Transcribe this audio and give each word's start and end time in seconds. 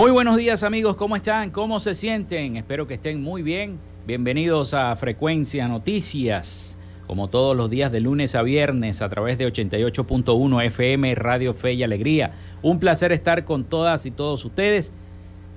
Muy 0.00 0.12
buenos 0.12 0.38
días 0.38 0.62
amigos, 0.62 0.96
¿cómo 0.96 1.14
están? 1.14 1.50
¿Cómo 1.50 1.78
se 1.78 1.92
sienten? 1.92 2.56
Espero 2.56 2.86
que 2.86 2.94
estén 2.94 3.22
muy 3.22 3.42
bien. 3.42 3.78
Bienvenidos 4.06 4.72
a 4.72 4.96
Frecuencia 4.96 5.68
Noticias, 5.68 6.78
como 7.06 7.28
todos 7.28 7.54
los 7.54 7.68
días 7.68 7.92
de 7.92 8.00
lunes 8.00 8.34
a 8.34 8.40
viernes 8.40 9.02
a 9.02 9.10
través 9.10 9.36
de 9.36 9.46
88.1 9.46 10.64
FM 10.64 11.14
Radio 11.16 11.52
Fe 11.52 11.74
y 11.74 11.82
Alegría. 11.82 12.30
Un 12.62 12.78
placer 12.78 13.12
estar 13.12 13.44
con 13.44 13.64
todas 13.64 14.06
y 14.06 14.10
todos 14.10 14.42
ustedes, 14.46 14.94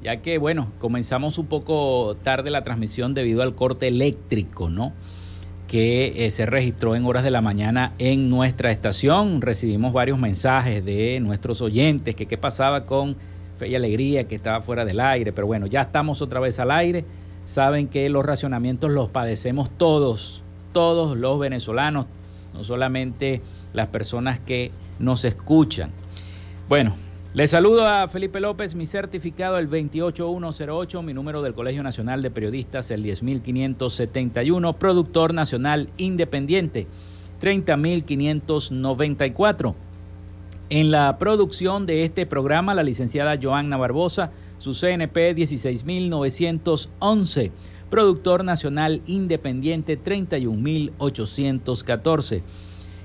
ya 0.04 0.22
que 0.22 0.38
bueno, 0.40 0.74
comenzamos 0.78 1.38
un 1.38 1.46
poco 1.46 2.18
tarde 2.22 2.52
la 2.52 2.66
transmisión 2.66 3.14
debido 3.14 3.44
al 3.44 3.56
corte 3.56 3.88
eléctrico, 3.88 4.70
¿no? 4.70 4.92
que 5.70 6.26
eh, 6.26 6.32
se 6.32 6.46
registró 6.46 6.98
en 6.98 7.06
horas 7.06 7.24
de 7.24 7.32
la 7.32 7.40
mañana 7.40 7.94
en 7.98 8.30
nuestra 8.30 8.72
estación. 8.72 9.42
Recibimos 9.42 9.94
varios 9.94 10.20
mensajes 10.20 10.84
de 10.84 11.22
nuestros 11.22 11.62
oyentes 11.62 12.14
que 12.14 12.26
qué 12.26 12.38
pasaba 12.38 12.86
con 12.86 13.16
Fe 13.58 13.70
y 13.70 13.76
Alegría 13.76 14.28
que 14.28 14.36
estaba 14.36 14.62
fuera 14.62 14.86
del 14.86 15.00
aire, 15.00 15.32
pero 15.32 15.48
bueno, 15.48 15.68
ya 15.68 15.82
estamos 15.82 16.22
otra 16.22 16.40
vez 16.40 16.60
al 16.60 16.72
aire. 16.72 17.06
Saben 17.46 17.88
que 17.88 18.10
los 18.10 18.26
racionamientos 18.26 18.92
los 18.92 19.10
padecemos 19.10 19.70
todos, 19.78 20.44
todos 20.72 21.18
los 21.18 21.40
venezolanos, 21.40 22.06
no 22.54 22.64
solamente 22.64 23.42
las 23.74 23.88
personas 23.88 24.40
que 24.40 24.72
nos 25.00 25.26
escuchan. 25.26 25.92
Bueno, 26.70 26.94
les 27.34 27.50
saludo 27.50 27.86
a 27.86 28.08
Felipe 28.08 28.40
López, 28.40 28.76
mi 28.76 28.86
certificado 28.86 29.58
el 29.58 29.68
28108, 29.68 31.02
mi 31.02 31.16
número 31.16 31.42
del 31.42 31.56
Colegio 31.56 31.82
Nacional 31.82 32.22
de 32.22 32.30
Periodistas 32.30 32.92
el 32.92 33.02
10571, 33.04 34.74
productor 34.74 35.34
nacional 35.34 35.90
independiente 35.98 36.86
30594. 37.40 39.76
En 40.70 40.92
la 40.92 41.18
producción 41.18 41.86
de 41.86 42.04
este 42.04 42.26
programa, 42.26 42.74
la 42.74 42.84
licenciada 42.84 43.40
Joanna 43.42 43.78
Barbosa, 43.78 44.32
su 44.58 44.74
CNP 44.74 45.34
16911, 45.36 47.52
productor 47.90 48.44
nacional 48.44 49.02
independiente 49.06 49.96
31814. 49.98 52.44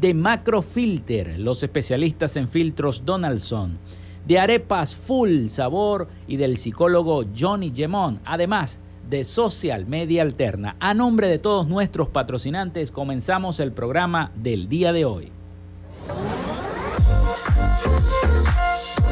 de 0.00 0.14
Macrofilter, 0.14 1.38
los 1.38 1.62
especialistas 1.62 2.36
en 2.36 2.48
filtros 2.48 3.04
Donaldson 3.04 3.78
de 4.26 4.38
arepas 4.38 4.94
full 4.94 5.46
sabor 5.46 6.08
y 6.26 6.36
del 6.36 6.56
psicólogo 6.56 7.24
Johnny 7.38 7.72
Gemón, 7.74 8.20
además 8.24 8.78
de 9.08 9.24
Social 9.24 9.86
Media 9.86 10.22
Alterna. 10.22 10.76
A 10.80 10.94
nombre 10.94 11.28
de 11.28 11.38
todos 11.38 11.66
nuestros 11.68 12.08
patrocinantes, 12.08 12.90
comenzamos 12.90 13.60
el 13.60 13.72
programa 13.72 14.32
del 14.36 14.68
día 14.68 14.92
de 14.92 15.04
hoy. 15.04 15.32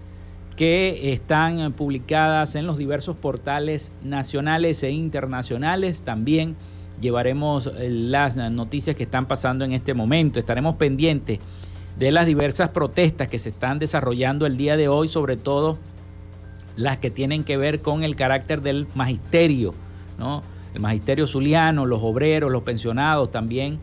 que 0.56 1.12
están 1.14 1.74
publicadas 1.74 2.56
en 2.56 2.66
los 2.66 2.78
diversos 2.78 3.16
portales 3.16 3.92
nacionales 4.04 4.84
e 4.84 4.92
internacionales. 4.92 6.04
También 6.04 6.56
llevaremos 7.02 7.68
eh, 7.68 7.90
las 7.90 8.38
noticias 8.38 8.96
que 8.96 9.04
están 9.04 9.28
pasando 9.28 9.66
en 9.66 9.74
este 9.74 9.94
momento. 9.94 10.40
Estaremos 10.40 10.76
pendientes 10.76 11.40
de 11.98 12.12
las 12.12 12.26
diversas 12.26 12.70
protestas 12.70 13.28
que 13.28 13.38
se 13.38 13.50
están 13.50 13.80
desarrollando 13.80 14.46
el 14.46 14.58
día 14.58 14.78
de 14.78 14.88
hoy, 14.88 15.08
sobre 15.08 15.38
todo 15.38 15.78
las 16.76 16.98
que 16.98 17.10
tienen 17.10 17.44
que 17.44 17.58
ver 17.58 17.82
con 17.82 18.04
el 18.04 18.16
carácter 18.16 18.62
del 18.62 18.88
magisterio, 18.96 19.74
¿no? 20.18 20.42
El 20.74 20.82
magisterio 20.82 21.26
zuliano, 21.26 21.86
los 21.86 22.02
obreros, 22.04 22.52
los 22.52 22.64
pensionados, 22.64 23.32
también 23.32 23.80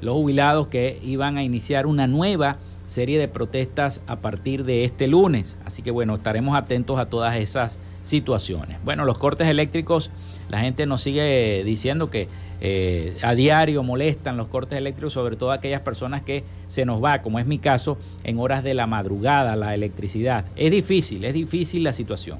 los 0.00 0.14
jubilados 0.14 0.68
que 0.68 1.00
iban 1.02 1.38
a 1.38 1.42
iniciar 1.42 1.86
una 1.86 2.06
nueva 2.06 2.58
serie 2.86 3.18
de 3.18 3.28
protestas 3.28 4.00
a 4.06 4.16
partir 4.16 4.64
de 4.64 4.84
este 4.84 5.06
lunes. 5.06 5.56
Así 5.64 5.82
que 5.82 5.90
bueno, 5.90 6.14
estaremos 6.14 6.56
atentos 6.56 6.98
a 6.98 7.06
todas 7.06 7.36
esas 7.36 7.78
situaciones. 8.02 8.78
Bueno, 8.84 9.04
los 9.04 9.18
cortes 9.18 9.48
eléctricos, 9.48 10.10
la 10.48 10.60
gente 10.60 10.86
nos 10.86 11.02
sigue 11.02 11.62
diciendo 11.64 12.10
que 12.10 12.28
eh, 12.60 13.16
a 13.22 13.34
diario 13.34 13.82
molestan 13.82 14.36
los 14.36 14.46
cortes 14.46 14.78
eléctricos, 14.78 15.12
sobre 15.12 15.36
todo 15.36 15.52
aquellas 15.52 15.82
personas 15.82 16.22
que 16.22 16.44
se 16.68 16.84
nos 16.84 17.02
va, 17.02 17.22
como 17.22 17.38
es 17.38 17.46
mi 17.46 17.58
caso, 17.58 17.98
en 18.22 18.38
horas 18.38 18.62
de 18.62 18.74
la 18.74 18.86
madrugada, 18.86 19.56
la 19.56 19.74
electricidad. 19.74 20.44
Es 20.56 20.70
difícil, 20.70 21.24
es 21.24 21.34
difícil 21.34 21.82
la 21.82 21.92
situación. 21.92 22.38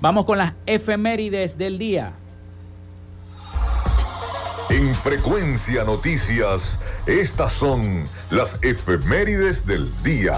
Vamos 0.00 0.24
con 0.24 0.38
las 0.38 0.54
efemérides 0.66 1.56
del 1.58 1.78
día. 1.78 2.12
En 4.68 4.94
Frecuencia 4.94 5.84
Noticias, 5.84 6.82
estas 7.06 7.52
son 7.52 8.04
las 8.30 8.62
efemérides 8.62 9.66
del 9.66 9.88
día. 10.04 10.36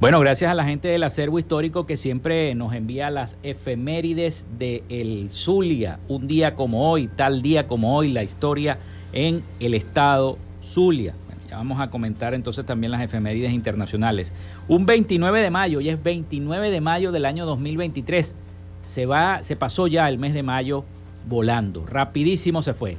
Bueno, 0.00 0.18
gracias 0.18 0.50
a 0.50 0.54
la 0.54 0.64
gente 0.64 0.88
del 0.88 1.02
acervo 1.02 1.38
histórico 1.38 1.86
que 1.86 1.96
siempre 1.96 2.54
nos 2.54 2.74
envía 2.74 3.10
las 3.10 3.36
efemérides 3.42 4.46
de 4.58 4.82
el 4.88 5.30
Zulia, 5.30 6.00
un 6.08 6.26
día 6.26 6.56
como 6.56 6.90
hoy, 6.90 7.06
tal 7.06 7.42
día 7.42 7.66
como 7.66 7.96
hoy, 7.96 8.08
la 8.08 8.22
historia 8.22 8.78
en 9.12 9.42
el 9.60 9.74
estado 9.74 10.38
Zulia. 10.62 11.14
Ya 11.48 11.58
vamos 11.58 11.80
a 11.80 11.90
comentar 11.90 12.32
entonces 12.32 12.64
también 12.64 12.90
las 12.90 13.02
efemérides 13.02 13.52
internacionales. 13.52 14.32
Un 14.68 14.86
29 14.86 15.42
de 15.42 15.50
mayo, 15.50 15.80
y 15.82 15.90
es 15.90 16.02
29 16.02 16.70
de 16.70 16.80
mayo 16.80 17.12
del 17.12 17.26
año 17.26 17.44
2023 17.44 18.34
se 18.82 19.06
va, 19.06 19.42
se 19.42 19.54
pasó 19.54 19.86
ya 19.86 20.08
el 20.08 20.18
mes 20.18 20.34
de 20.34 20.42
mayo 20.42 20.84
volando. 21.28 21.86
Rapidísimo 21.86 22.62
se 22.62 22.74
fue. 22.74 22.96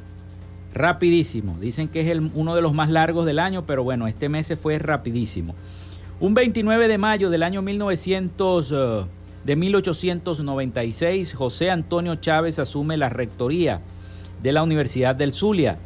Rapidísimo. 0.73 1.57
Dicen 1.59 1.87
que 1.87 2.11
es 2.11 2.19
uno 2.33 2.55
de 2.55 2.61
los 2.61 2.73
más 2.73 2.89
largos 2.89 3.25
del 3.25 3.39
año, 3.39 3.65
pero 3.65 3.83
bueno, 3.83 4.07
este 4.07 4.29
mes 4.29 4.47
se 4.47 4.55
fue 4.55 4.79
rapidísimo. 4.79 5.53
Un 6.19 6.33
29 6.33 6.87
de 6.87 6.97
mayo 6.97 7.29
del 7.29 7.43
año 7.43 7.61
1900, 7.61 8.71
eh, 8.71 9.05
de 9.43 9.55
1896, 9.55 11.33
José 11.33 11.69
Antonio 11.69 12.15
Chávez 12.15 12.59
asume 12.59 12.97
la 12.97 13.09
rectoría 13.09 13.81
de 14.41 14.51
la 14.51 14.63
Universidad 14.63 15.15
del 15.15 15.31
Zulia. 15.31 15.77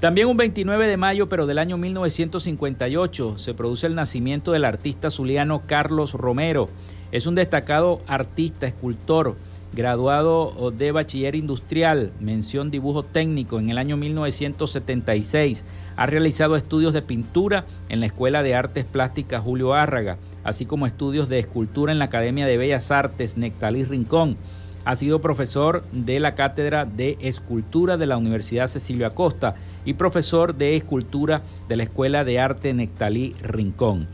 También 0.00 0.26
un 0.26 0.36
29 0.36 0.86
de 0.86 0.98
mayo, 0.98 1.30
pero 1.30 1.46
del 1.46 1.58
año 1.58 1.78
1958, 1.78 3.38
se 3.38 3.54
produce 3.54 3.86
el 3.86 3.94
nacimiento 3.94 4.52
del 4.52 4.66
artista 4.66 5.08
zuliano 5.08 5.62
Carlos 5.66 6.12
Romero. 6.12 6.68
Es 7.10 7.26
un 7.26 7.34
destacado 7.34 8.02
artista, 8.06 8.66
escultor, 8.66 9.36
graduado 9.72 10.70
de 10.70 10.92
bachiller 10.92 11.34
industrial, 11.34 12.12
mención 12.20 12.70
dibujo 12.70 13.02
técnico 13.02 13.58
en 13.58 13.70
el 13.70 13.78
año 13.78 13.96
1976. 13.96 15.64
Ha 15.96 16.06
realizado 16.06 16.56
estudios 16.56 16.92
de 16.92 17.02
pintura 17.02 17.64
en 17.88 18.00
la 18.00 18.06
Escuela 18.06 18.42
de 18.42 18.54
Artes 18.54 18.84
Plásticas 18.84 19.42
Julio 19.42 19.72
Árraga, 19.74 20.18
así 20.44 20.66
como 20.66 20.86
estudios 20.86 21.28
de 21.28 21.38
escultura 21.38 21.92
en 21.92 21.98
la 21.98 22.06
Academia 22.06 22.46
de 22.46 22.58
Bellas 22.58 22.90
Artes 22.90 23.38
Nectalí 23.38 23.84
Rincón. 23.84 24.36
Ha 24.84 24.94
sido 24.94 25.20
profesor 25.20 25.84
de 25.92 26.20
la 26.20 26.34
Cátedra 26.34 26.84
de 26.84 27.18
Escultura 27.20 27.96
de 27.96 28.06
la 28.06 28.16
Universidad 28.16 28.68
Cecilio 28.68 29.06
Acosta 29.06 29.54
y 29.84 29.94
profesor 29.94 30.54
de 30.54 30.76
Escultura 30.76 31.42
de 31.68 31.76
la 31.76 31.82
Escuela 31.82 32.24
de 32.24 32.38
Arte 32.38 32.72
Nectalí 32.74 33.34
Rincón. 33.42 34.08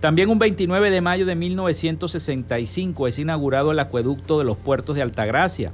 También 0.00 0.30
un 0.30 0.38
29 0.38 0.90
de 0.90 1.02
mayo 1.02 1.26
de 1.26 1.34
1965 1.34 3.06
es 3.06 3.18
inaugurado 3.18 3.70
el 3.70 3.78
acueducto 3.78 4.38
de 4.38 4.46
los 4.46 4.56
puertos 4.56 4.96
de 4.96 5.02
Altagracia. 5.02 5.72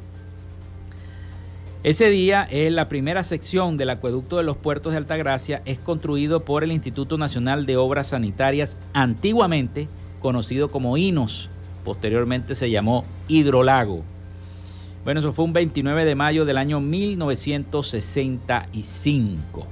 Ese 1.84 2.10
día 2.10 2.42
es 2.50 2.72
la 2.72 2.88
primera 2.88 3.22
sección 3.22 3.76
del 3.76 3.90
acueducto 3.90 4.38
de 4.38 4.42
los 4.42 4.56
puertos 4.56 4.92
de 4.92 4.98
Altagracia 4.98 5.62
es 5.64 5.78
construido 5.78 6.40
por 6.40 6.64
el 6.64 6.72
Instituto 6.72 7.18
Nacional 7.18 7.66
de 7.66 7.76
Obras 7.76 8.08
Sanitarias, 8.08 8.78
antiguamente 8.92 9.86
conocido 10.18 10.72
como 10.72 10.96
INOS, 10.96 11.48
posteriormente 11.84 12.56
se 12.56 12.68
llamó 12.68 13.04
Hidrolago. 13.28 14.02
Bueno, 15.04 15.20
eso 15.20 15.32
fue 15.32 15.44
un 15.44 15.52
29 15.52 16.04
de 16.04 16.16
mayo 16.16 16.44
del 16.44 16.58
año 16.58 16.80
1965. 16.80 19.66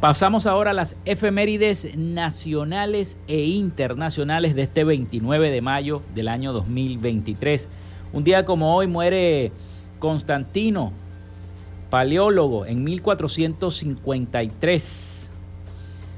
Pasamos 0.00 0.46
ahora 0.46 0.72
a 0.72 0.74
las 0.74 0.96
efemérides 1.04 1.96
nacionales 1.96 3.16
e 3.26 3.44
internacionales 3.44 4.54
de 4.54 4.62
este 4.62 4.84
29 4.84 5.50
de 5.50 5.60
mayo 5.62 6.02
del 6.14 6.28
año 6.28 6.52
2023. 6.52 7.68
Un 8.12 8.22
día 8.24 8.44
como 8.44 8.76
hoy 8.76 8.86
muere 8.86 9.50
Constantino, 9.98 10.92
paleólogo, 11.90 12.66
en 12.66 12.84
1453. 12.84 15.30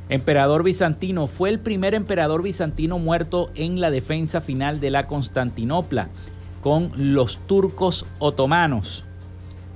Emperador 0.09 0.63
bizantino, 0.63 1.27
fue 1.27 1.51
el 1.51 1.59
primer 1.61 1.95
emperador 1.95 2.43
bizantino 2.43 2.99
muerto 2.99 3.51
en 3.55 3.81
la 3.81 3.91
defensa 3.91 4.41
final 4.41 4.81
de 4.81 4.91
la 4.91 5.07
Constantinopla 5.07 6.09
con 6.61 6.93
los 6.97 7.39
turcos 7.47 8.07
otomanos. 8.19 9.05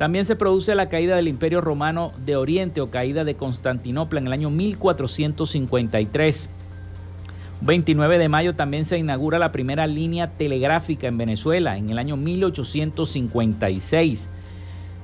También 0.01 0.25
se 0.25 0.35
produce 0.35 0.75
la 0.75 0.89
caída 0.89 1.15
del 1.15 1.29
Imperio 1.29 1.61
Romano 1.61 2.13
de 2.25 2.35
Oriente 2.35 2.81
o 2.81 2.91
caída 2.91 3.23
de 3.23 3.35
Constantinopla 3.35 4.19
en 4.19 4.29
el 4.29 4.33
año 4.33 4.49
1453. 4.49 6.49
29 7.61 8.17
de 8.17 8.29
mayo 8.31 8.55
también 8.55 8.87
se 8.87 8.97
inaugura 8.97 9.39
la 9.39 9.53
primera 9.53 9.87
línea 9.87 10.31
telegráfica 10.31 11.07
en 11.07 11.19
Venezuela 11.19 11.77
en 11.77 11.91
el 11.91 11.99
año 11.99 12.17
1856. 12.17 14.29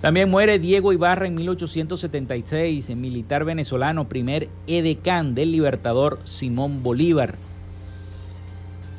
También 0.01 0.31
muere 0.31 0.59
Diego 0.59 0.95
Ibarra 0.95 1.27
en 1.27 1.35
1876, 1.35 2.89
militar 2.97 3.45
venezolano, 3.45 4.09
primer 4.09 4.49
edecán 4.67 5.35
del 5.35 5.53
libertador 5.53 6.21
Simón 6.25 6.83
Bolívar. 6.83 7.35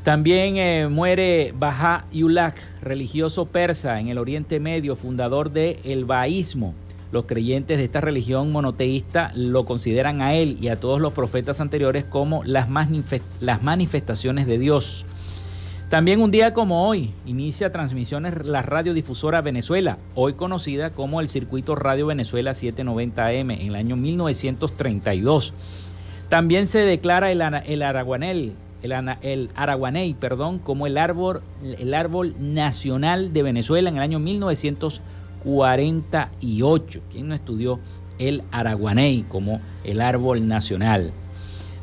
También 0.07 0.55
eh, 0.55 0.87
muere 0.89 1.53
Baha 1.59 2.05
Yulak, 2.13 2.55
religioso 2.81 3.47
persa 3.47 3.99
en 3.99 4.07
el 4.07 4.17
Oriente 4.17 4.57
Medio, 4.61 4.95
fundador 4.95 5.51
del 5.51 5.79
el 5.83 6.05
Baísmo. 6.05 6.73
Los 7.11 7.25
creyentes 7.25 7.77
de 7.77 7.83
esta 7.83 7.99
religión 7.99 8.53
monoteísta 8.53 9.33
lo 9.35 9.65
consideran 9.65 10.21
a 10.21 10.33
él 10.33 10.59
y 10.61 10.69
a 10.69 10.79
todos 10.79 11.01
los 11.01 11.11
profetas 11.11 11.59
anteriores 11.59 12.05
como 12.05 12.41
las, 12.45 12.69
las 13.41 13.63
manifestaciones 13.63 14.47
de 14.47 14.57
Dios. 14.57 15.05
También 15.89 16.21
un 16.21 16.31
día 16.31 16.53
como 16.53 16.87
hoy 16.87 17.11
inicia 17.25 17.73
transmisiones 17.73 18.45
la 18.45 18.61
radiodifusora 18.61 19.41
Venezuela, 19.41 19.97
hoy 20.15 20.35
conocida 20.35 20.91
como 20.91 21.19
el 21.19 21.27
Circuito 21.27 21.75
Radio 21.75 22.05
Venezuela 22.05 22.51
790M 22.51 23.59
en 23.59 23.67
el 23.67 23.75
año 23.75 23.97
1932. 23.97 25.53
También 26.29 26.65
se 26.65 26.79
declara 26.79 27.29
el, 27.29 27.41
el 27.41 27.81
Araguanel 27.81 28.55
el, 28.81 29.49
araguaney, 29.55 30.13
perdón, 30.13 30.59
como 30.59 30.87
el 30.87 30.97
árbol, 30.97 31.41
el 31.79 31.93
árbol 31.93 32.33
nacional 32.39 33.33
de 33.33 33.43
Venezuela 33.43 33.89
en 33.89 33.97
el 33.97 34.01
año 34.01 34.19
1948. 34.19 37.01
¿Quién 37.11 37.27
no 37.27 37.35
estudió 37.35 37.81
el 38.19 38.43
araguaney 38.51 39.25
como 39.27 39.59
el 39.83 39.99
árbol 40.01 40.47
nacional? 40.47 41.11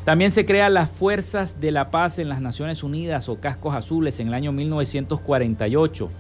También 0.04 0.30
se 0.30 0.44
crean 0.44 0.74
las 0.74 0.90
Fuerzas 0.90 1.60
de 1.60 1.70
la 1.70 1.90
Paz 1.90 2.18
en 2.18 2.28
las 2.28 2.42
Naciones 2.42 2.82
Unidas 2.82 3.30
o 3.30 3.40
Cascos 3.40 3.74
Azules 3.74 4.20
en 4.20 4.28
el 4.28 4.34
año 4.34 4.52
1948. 4.52 6.10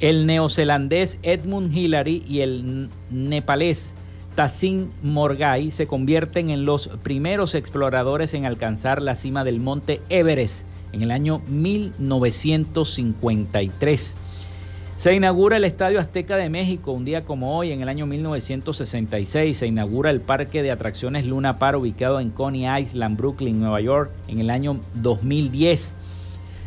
El 0.00 0.26
neozelandés 0.26 1.18
Edmund 1.22 1.76
Hillary 1.76 2.24
y 2.26 2.40
el 2.40 2.88
nepalés 3.10 3.94
Tassin 4.34 4.90
Morgai 5.02 5.70
se 5.70 5.86
convierten 5.86 6.50
en 6.50 6.64
los 6.64 6.88
primeros 7.02 7.54
exploradores 7.54 8.34
en 8.34 8.46
alcanzar 8.46 9.00
la 9.00 9.14
cima 9.14 9.44
del 9.44 9.60
monte 9.60 10.00
Everest 10.08 10.66
en 10.92 11.02
el 11.02 11.12
año 11.12 11.40
1953. 11.48 14.16
Se 14.96 15.14
inaugura 15.14 15.56
el 15.56 15.64
Estadio 15.64 15.98
Azteca 15.98 16.36
de 16.36 16.48
México 16.48 16.92
un 16.92 17.04
día 17.04 17.24
como 17.24 17.58
hoy, 17.58 17.72
en 17.72 17.82
el 17.82 17.88
año 17.88 18.06
1966. 18.06 19.56
Se 19.56 19.66
inaugura 19.66 20.10
el 20.10 20.20
Parque 20.20 20.62
de 20.62 20.70
Atracciones 20.70 21.26
Luna 21.26 21.58
Par 21.58 21.76
ubicado 21.76 22.20
en 22.20 22.30
Coney 22.30 22.66
Island, 22.80 23.16
Brooklyn, 23.16 23.58
Nueva 23.58 23.80
York, 23.80 24.12
en 24.28 24.40
el 24.40 24.50
año 24.50 24.78
2010. 24.94 25.94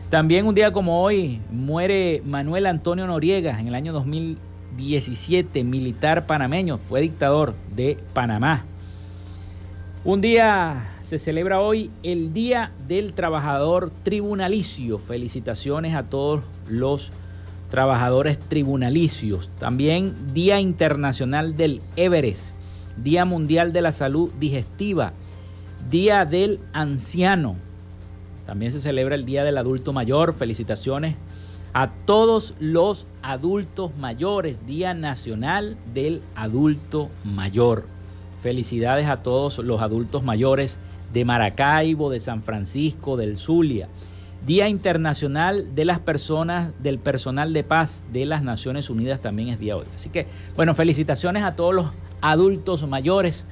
También 0.10 0.46
un 0.46 0.56
día 0.56 0.72
como 0.72 1.04
hoy 1.04 1.42
muere 1.52 2.22
Manuel 2.26 2.66
Antonio 2.66 3.08
Noriega 3.08 3.60
en 3.60 3.68
el 3.68 3.76
año 3.76 3.94
2000 3.94 4.38
17, 4.76 5.64
militar 5.64 6.26
panameño, 6.26 6.78
fue 6.78 7.02
dictador 7.02 7.54
de 7.76 7.98
Panamá. 8.14 8.66
Un 10.04 10.22
día 10.22 10.88
se 11.04 11.20
celebra 11.20 11.62
hoy 11.62 11.90
el 12.04 12.34
Día 12.34 12.72
del 12.88 13.14
Trabajador 13.14 13.92
Tribunalicio. 14.04 15.00
Felicitaciones 15.00 15.96
a 15.96 16.04
todos 16.04 16.44
los 16.70 17.12
trabajadores 17.70 18.40
tribunalicios. 18.40 19.50
También 19.60 20.14
Día 20.34 20.60
Internacional 20.60 21.56
del 21.56 21.82
Everest, 21.96 22.52
Día 22.98 23.26
Mundial 23.26 23.74
de 23.74 23.82
la 23.82 23.92
Salud 23.92 24.32
Digestiva, 24.40 25.14
Día 25.90 26.26
del 26.26 26.60
Anciano. 26.74 27.56
También 28.46 28.72
se 28.72 28.82
celebra 28.82 29.16
el 29.16 29.26
Día 29.26 29.44
del 29.44 29.58
Adulto 29.58 29.94
Mayor. 29.94 30.34
Felicitaciones 30.34 31.16
a 31.78 31.92
todos 32.08 32.56
los 32.60 33.06
adultos 33.22 33.96
mayores, 34.00 34.66
Día 34.66 34.96
Nacional 34.96 35.78
del 35.94 36.24
Adulto 36.34 37.12
Mayor. 37.24 37.84
Felicidades 38.42 39.08
a 39.08 39.18
todos 39.18 39.60
los 39.60 39.80
adultos 39.80 40.24
mayores 40.24 40.80
de 41.14 41.24
Maracaibo, 41.24 42.10
de 42.10 42.20
San 42.20 42.42
Francisco, 42.42 43.16
del 43.16 43.38
Zulia. 43.38 43.90
Día 44.48 44.68
Internacional 44.70 45.76
de 45.76 45.86
las 45.86 46.00
Personas, 46.00 46.74
del 46.82 46.98
Personal 46.98 47.54
de 47.54 47.64
Paz 47.64 48.06
de 48.12 48.26
las 48.26 48.42
Naciones 48.42 48.90
Unidas 48.90 49.22
también 49.22 49.50
es 49.50 49.60
día 49.60 49.78
hoy. 49.78 49.86
Así 49.94 50.10
que, 50.10 50.26
bueno, 50.56 50.74
felicitaciones 50.74 51.44
a 51.44 51.56
todos 51.56 51.76
los 51.76 51.86
adultos 52.22 52.88
mayores. 52.88 53.46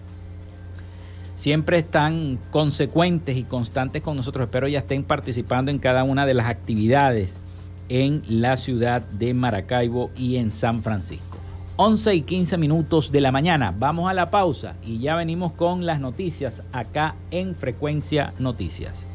Siempre 1.36 1.78
están 1.78 2.40
consecuentes 2.50 3.38
y 3.38 3.44
constantes 3.44 4.02
con 4.02 4.18
nosotros. 4.18 4.46
Espero 4.46 4.68
ya 4.68 4.80
estén 4.80 5.04
participando 5.04 5.70
en 5.70 5.78
cada 5.78 6.04
una 6.04 6.26
de 6.26 6.34
las 6.34 6.48
actividades 6.48 7.38
en 7.90 8.24
la 8.28 8.58
ciudad 8.58 9.02
de 9.02 9.34
Maracaibo 9.34 10.12
y 10.16 10.38
en 10.38 10.52
San 10.52 10.82
Francisco. 10.82 11.38
11 11.78 12.16
y 12.16 12.22
15 12.22 12.58
minutos 12.58 13.12
de 13.12 13.22
la 13.22 13.32
mañana. 13.32 13.74
Vamos 13.78 14.10
a 14.10 14.14
la 14.14 14.32
pausa 14.32 14.76
y 14.86 15.00
ya 15.00 15.16
venimos 15.16 15.52
con 15.54 15.86
las 15.86 16.00
noticias 16.00 16.64
acá 16.72 17.16
en 17.32 17.56
Frecuencia 17.56 18.34
Noticias. 18.40 19.06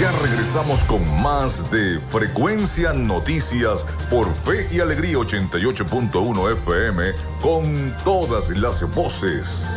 Ya 0.00 0.12
regresamos 0.22 0.84
con 0.84 1.00
más 1.20 1.68
de 1.72 1.98
Frecuencia 1.98 2.92
Noticias 2.92 3.84
por 4.08 4.32
Fe 4.32 4.68
y 4.70 4.78
Alegría 4.78 5.16
88.1 5.16 6.52
FM 6.52 7.02
con 7.42 7.94
todas 8.04 8.50
las 8.50 8.94
voces. 8.94 9.76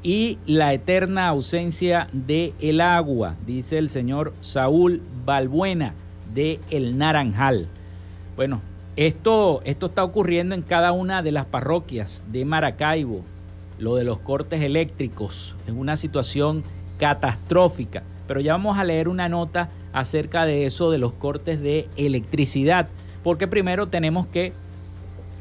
y 0.04 0.38
la 0.46 0.72
eterna 0.72 1.28
ausencia 1.28 2.08
de 2.14 2.54
el 2.62 2.82
agua, 2.82 3.34
dice 3.48 3.80
el 3.80 3.90
señor 3.90 4.32
Saúl 4.40 5.02
Balbuena 5.26 5.96
de 6.36 6.60
El 6.70 7.00
Naranjal. 7.00 7.66
Bueno, 8.36 8.62
esto, 8.96 9.64
esto 9.66 9.88
está 9.88 10.04
ocurriendo 10.04 10.54
en 10.54 10.62
cada 10.62 10.92
una 10.92 11.24
de 11.24 11.32
las 11.32 11.48
parroquias 11.48 12.24
de 12.32 12.46
Maracaibo. 12.46 13.24
Lo 13.80 13.96
de 13.96 14.04
los 14.04 14.20
cortes 14.20 14.62
eléctricos 14.62 15.56
es 15.66 15.74
una 15.74 15.96
situación 15.96 16.62
catastrófica. 17.00 18.04
Pero 18.28 18.40
ya 18.40 18.52
vamos 18.52 18.78
a 18.78 18.84
leer 18.84 19.08
una 19.08 19.30
nota 19.30 19.70
acerca 19.94 20.46
de 20.46 20.68
eso, 20.68 20.92
de 20.92 21.00
los 21.00 21.14
cortes 21.14 21.60
de 21.60 21.88
electricidad, 21.98 22.88
porque 23.24 23.48
primero 23.48 23.88
tenemos 23.88 24.28
que 24.28 24.54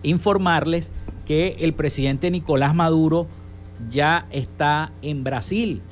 informarles 0.03 0.93
que 1.27 1.57
el 1.61 1.75
presidente 1.75 2.31
Nicolás 2.31 2.75
Maduro 2.75 3.27
ya 3.91 4.27
está 4.31 4.93
en 5.03 5.25
Brasil. 5.25 5.83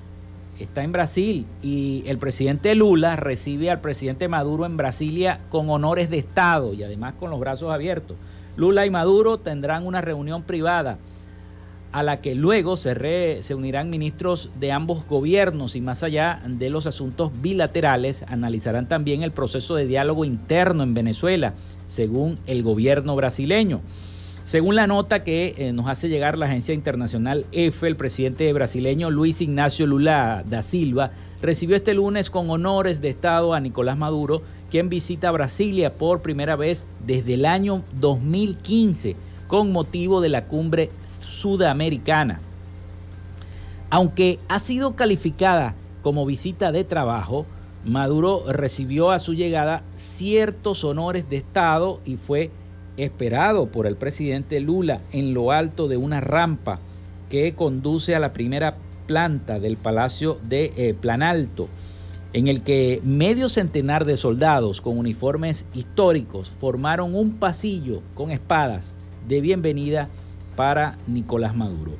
Está 0.58 0.84
en 0.84 0.92
Brasil 0.92 1.46
y 1.62 2.04
el 2.06 2.18
presidente 2.18 2.74
Lula 2.76 3.16
recibe 3.16 3.70
al 3.70 3.80
presidente 3.80 4.28
Maduro 4.28 4.66
en 4.66 4.76
Brasilia 4.76 5.40
con 5.50 5.68
honores 5.68 6.10
de 6.10 6.18
Estado 6.18 6.74
y 6.74 6.84
además 6.84 7.14
con 7.14 7.30
los 7.30 7.40
brazos 7.40 7.72
abiertos. 7.72 8.16
Lula 8.56 8.86
y 8.86 8.90
Maduro 8.90 9.38
tendrán 9.38 9.84
una 9.84 10.00
reunión 10.00 10.44
privada 10.44 10.98
a 11.90 12.02
la 12.02 12.20
que 12.20 12.34
luego 12.34 12.76
se, 12.76 13.42
se, 13.42 13.54
unirán 13.54 13.88
ministros 13.88 14.50
de 14.58 14.72
ambos 14.72 15.06
gobiernos 15.06 15.76
y 15.76 15.80
más 15.80 16.02
allá 16.02 16.42
de 16.44 16.68
los 16.68 16.88
asuntos 16.88 17.30
bilaterales 17.40 18.24
analizarán 18.26 18.88
también 18.88 19.22
el 19.22 19.30
proceso 19.30 19.76
de 19.76 19.86
diálogo 19.86 20.24
interno 20.24 20.82
en 20.82 20.92
Venezuela, 20.92 21.54
según 21.86 22.38
el 22.46 22.62
gobierno 22.62 23.16
brasileño. 23.16 23.80
Según 24.44 24.74
la 24.74 24.86
nota 24.86 25.24
que 25.24 25.54
eh, 25.56 25.72
nos 25.72 25.88
hace 25.88 26.10
llegar 26.10 26.36
la 26.36 26.44
agencia 26.44 26.74
internacional 26.74 27.46
EFE, 27.50 27.86
el 27.86 27.96
presidente 27.96 28.52
brasileño 28.52 29.10
Luis 29.10 29.40
Ignacio 29.40 29.86
Lula 29.86 30.44
da 30.46 30.60
Silva 30.60 31.12
recibió 31.40 31.76
este 31.76 31.94
lunes 31.94 32.28
con 32.28 32.50
honores 32.50 33.00
de 33.00 33.08
Estado 33.08 33.54
a 33.54 33.60
Nicolás 33.60 33.96
Maduro, 33.96 34.42
quien 34.70 34.90
visita 34.90 35.30
Brasilia 35.30 35.94
por 35.94 36.20
primera 36.20 36.56
vez 36.56 36.86
desde 37.06 37.34
el 37.34 37.46
año 37.46 37.82
2015 38.00 39.16
con 39.46 39.72
motivo 39.72 40.20
de 40.20 40.28
la 40.28 40.44
cumbre 40.44 40.90
sudamericana. 41.20 42.40
Aunque 43.88 44.38
ha 44.48 44.58
sido 44.58 44.94
calificada 44.94 45.74
como 46.02 46.26
visita 46.26 46.70
de 46.70 46.84
trabajo, 46.84 47.46
Maduro 47.84 48.44
recibió 48.50 49.10
a 49.10 49.18
su 49.18 49.34
llegada 49.34 49.82
ciertos 49.94 50.84
honores 50.84 51.28
de 51.28 51.36
Estado 51.36 52.00
y 52.04 52.16
fue 52.16 52.50
esperado 52.96 53.66
por 53.66 53.86
el 53.86 53.96
presidente 53.96 54.60
Lula 54.60 55.00
en 55.12 55.34
lo 55.34 55.52
alto 55.52 55.88
de 55.88 55.96
una 55.96 56.20
rampa 56.20 56.78
que 57.28 57.54
conduce 57.54 58.14
a 58.14 58.20
la 58.20 58.32
primera 58.32 58.76
planta 59.06 59.58
del 59.58 59.76
Palacio 59.76 60.38
de 60.44 60.72
eh, 60.76 60.94
Planalto, 60.94 61.68
en 62.32 62.48
el 62.48 62.62
que 62.62 63.00
medio 63.02 63.48
centenar 63.48 64.04
de 64.04 64.16
soldados 64.16 64.80
con 64.80 64.98
uniformes 64.98 65.66
históricos 65.74 66.50
formaron 66.58 67.14
un 67.14 67.34
pasillo 67.34 68.02
con 68.14 68.30
espadas 68.30 68.92
de 69.28 69.40
bienvenida 69.40 70.08
para 70.56 70.96
Nicolás 71.06 71.54
Maduro. 71.54 71.92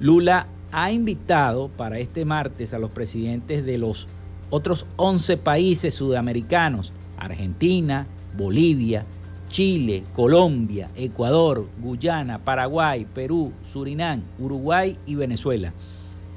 Lula 0.00 0.46
ha 0.72 0.90
invitado 0.90 1.68
para 1.68 1.98
este 1.98 2.24
martes 2.24 2.74
a 2.74 2.78
los 2.78 2.90
presidentes 2.90 3.64
de 3.64 3.78
los 3.78 4.08
otros 4.50 4.86
11 4.96 5.36
países 5.38 5.94
sudamericanos, 5.94 6.92
Argentina, 7.16 8.06
Bolivia, 8.36 9.04
Chile, 9.48 10.04
Colombia, 10.14 10.90
Ecuador, 10.96 11.66
Guyana, 11.80 12.38
Paraguay, 12.38 13.06
Perú, 13.12 13.52
Surinam, 13.64 14.22
Uruguay 14.38 14.96
y 15.06 15.14
Venezuela, 15.14 15.72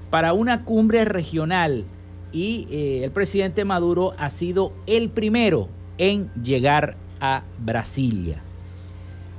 para 0.09 0.33
una 0.33 0.63
cumbre 0.63 1.05
regional 1.05 1.85
y 2.31 2.67
eh, 2.71 3.03
el 3.03 3.11
presidente 3.11 3.65
Maduro 3.65 4.13
ha 4.17 4.29
sido 4.29 4.73
el 4.87 5.09
primero 5.09 5.69
en 5.97 6.31
llegar 6.33 6.97
a 7.19 7.43
Brasilia. 7.59 8.41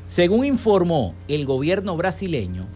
Según 0.06 0.46
informó 0.46 1.14
el 1.26 1.44
gobierno 1.44 1.96
brasileño, 1.96 2.66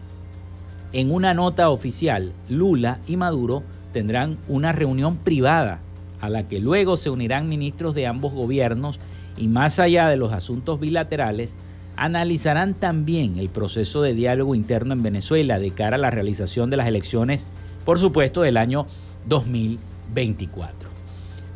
en 0.91 1.11
una 1.11 1.33
nota 1.33 1.69
oficial, 1.69 2.33
Lula 2.49 2.99
y 3.07 3.15
Maduro 3.15 3.63
tendrán 3.93 4.37
una 4.47 4.71
reunión 4.71 5.17
privada 5.17 5.79
a 6.21 6.29
la 6.29 6.43
que 6.43 6.59
luego 6.59 6.97
se 6.97 7.09
unirán 7.09 7.49
ministros 7.49 7.95
de 7.95 8.07
ambos 8.07 8.33
gobiernos 8.33 8.99
y 9.37 9.47
más 9.47 9.79
allá 9.79 10.09
de 10.09 10.17
los 10.17 10.33
asuntos 10.33 10.79
bilaterales, 10.79 11.55
analizarán 11.95 12.73
también 12.73 13.37
el 13.37 13.49
proceso 13.49 14.01
de 14.01 14.13
diálogo 14.13 14.55
interno 14.55 14.93
en 14.93 15.03
Venezuela 15.03 15.59
de 15.59 15.71
cara 15.71 15.95
a 15.95 15.99
la 15.99 16.11
realización 16.11 16.69
de 16.69 16.77
las 16.77 16.87
elecciones, 16.87 17.45
por 17.85 17.99
supuesto, 17.99 18.41
del 18.41 18.57
año 18.57 18.87
2024. 19.27 20.89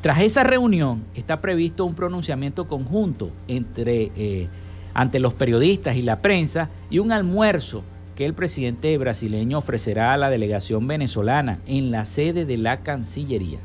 Tras 0.02 0.22
esa 0.22 0.44
reunión 0.44 1.04
está 1.16 1.40
previsto 1.40 1.86
un 1.86 1.96
pronunciamiento 1.96 2.68
conjunto 2.68 3.32
entre, 3.48 4.12
eh, 4.18 4.50
ante 4.94 5.20
los 5.20 5.34
periodistas 5.34 5.96
y 5.96 6.02
la 6.02 6.20
prensa 6.20 6.70
y 6.90 7.00
un 7.00 7.14
almuerzo 7.14 7.84
que 8.16 8.26
el 8.26 8.34
presidente 8.34 8.98
brasileño 8.98 9.58
ofrecerá 9.58 10.14
a 10.14 10.18
la 10.18 10.30
delegación 10.30 10.88
venezolana 10.88 11.60
en 11.68 11.92
la 11.92 12.04
sede 12.04 12.44
de 12.46 12.58
la 12.58 12.82
Cancillería. 12.82 13.60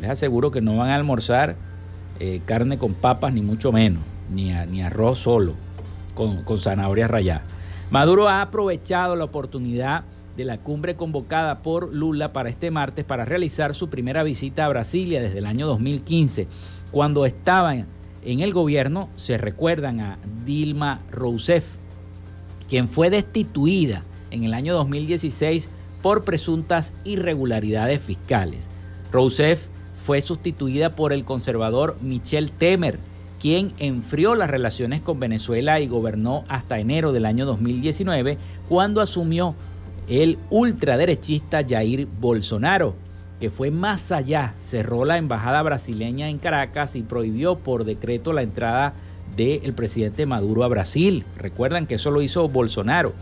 Les 0.00 0.10
aseguro 0.10 0.50
que 0.50 0.60
no 0.60 0.76
van 0.76 0.90
a 0.90 0.94
almorzar 0.94 1.56
eh, 2.18 2.40
carne 2.44 2.78
con 2.78 2.94
papas, 2.94 3.32
ni 3.32 3.42
mucho 3.42 3.72
menos, 3.72 4.02
ni, 4.30 4.52
ni 4.70 4.82
arroz 4.82 5.20
solo, 5.20 5.54
con, 6.14 6.42
con 6.44 6.58
zanahoria 6.58 7.08
rallada. 7.08 7.42
Maduro 7.90 8.28
ha 8.28 8.42
aprovechado 8.42 9.16
la 9.16 9.24
oportunidad 9.24 10.04
de 10.36 10.44
la 10.44 10.58
cumbre 10.58 10.96
convocada 10.96 11.60
por 11.62 11.92
Lula 11.92 12.32
para 12.32 12.48
este 12.48 12.70
martes 12.70 13.04
para 13.04 13.24
realizar 13.24 13.74
su 13.74 13.90
primera 13.90 14.22
visita 14.22 14.64
a 14.64 14.68
Brasilia 14.68 15.20
desde 15.20 15.38
el 15.38 15.46
año 15.46 15.66
2015, 15.66 16.46
cuando 16.90 17.26
estaba 17.26 17.74
en 17.74 18.40
el 18.40 18.52
gobierno, 18.52 19.08
se 19.16 19.38
recuerdan 19.38 20.00
a 20.00 20.18
Dilma 20.44 21.00
Rousseff, 21.10 21.64
quien 22.68 22.88
fue 22.88 23.10
destituida 23.10 24.02
en 24.30 24.44
el 24.44 24.54
año 24.54 24.74
2016 24.74 25.68
por 26.02 26.24
presuntas 26.24 26.92
irregularidades 27.04 28.00
fiscales. 28.00 28.70
Rousseff 29.12 29.69
fue 30.04 30.22
sustituida 30.22 30.90
por 30.90 31.12
el 31.12 31.24
conservador 31.24 31.96
Michel 32.00 32.50
Temer, 32.50 32.98
quien 33.40 33.72
enfrió 33.78 34.34
las 34.34 34.50
relaciones 34.50 35.00
con 35.00 35.18
Venezuela 35.18 35.80
y 35.80 35.86
gobernó 35.86 36.44
hasta 36.48 36.78
enero 36.78 37.12
del 37.12 37.26
año 37.26 37.46
2019, 37.46 38.38
cuando 38.68 39.00
asumió 39.00 39.54
el 40.08 40.38
ultraderechista 40.50 41.64
Jair 41.66 42.06
Bolsonaro, 42.20 42.94
que 43.40 43.48
fue 43.48 43.70
más 43.70 44.12
allá, 44.12 44.54
cerró 44.58 45.04
la 45.04 45.16
embajada 45.16 45.62
brasileña 45.62 46.28
en 46.28 46.38
Caracas 46.38 46.96
y 46.96 47.02
prohibió 47.02 47.56
por 47.56 47.84
decreto 47.84 48.34
la 48.34 48.42
entrada 48.42 48.92
del 49.36 49.72
presidente 49.72 50.26
Maduro 50.26 50.64
a 50.64 50.68
Brasil. 50.68 51.24
Recuerdan 51.38 51.86
que 51.86 51.94
eso 51.94 52.10
lo 52.10 52.20
hizo 52.20 52.48
Bolsonaro. 52.48 53.14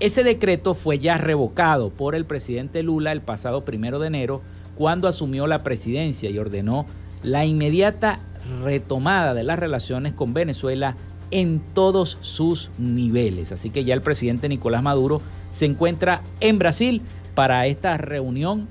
Ese 0.00 0.24
decreto 0.24 0.74
fue 0.74 0.98
ya 0.98 1.18
revocado 1.18 1.90
por 1.90 2.14
el 2.14 2.24
presidente 2.24 2.82
Lula 2.82 3.12
el 3.12 3.20
pasado 3.20 3.64
primero 3.64 3.98
de 3.98 4.08
enero, 4.08 4.40
cuando 4.80 5.08
asumió 5.08 5.46
la 5.46 5.58
presidencia 5.58 6.30
y 6.30 6.38
ordenó 6.38 6.86
la 7.22 7.44
inmediata 7.44 8.18
retomada 8.64 9.34
de 9.34 9.44
las 9.44 9.58
relaciones 9.58 10.14
con 10.14 10.32
Venezuela 10.32 10.96
en 11.30 11.60
todos 11.74 12.16
sus 12.22 12.70
niveles. 12.78 13.52
Así 13.52 13.68
que 13.68 13.84
ya 13.84 13.92
el 13.92 14.00
presidente 14.00 14.48
Nicolás 14.48 14.82
Maduro 14.82 15.20
se 15.50 15.66
encuentra 15.66 16.22
en 16.40 16.58
Brasil 16.58 17.02
para 17.34 17.66
esta 17.66 17.98
reunión 17.98 18.68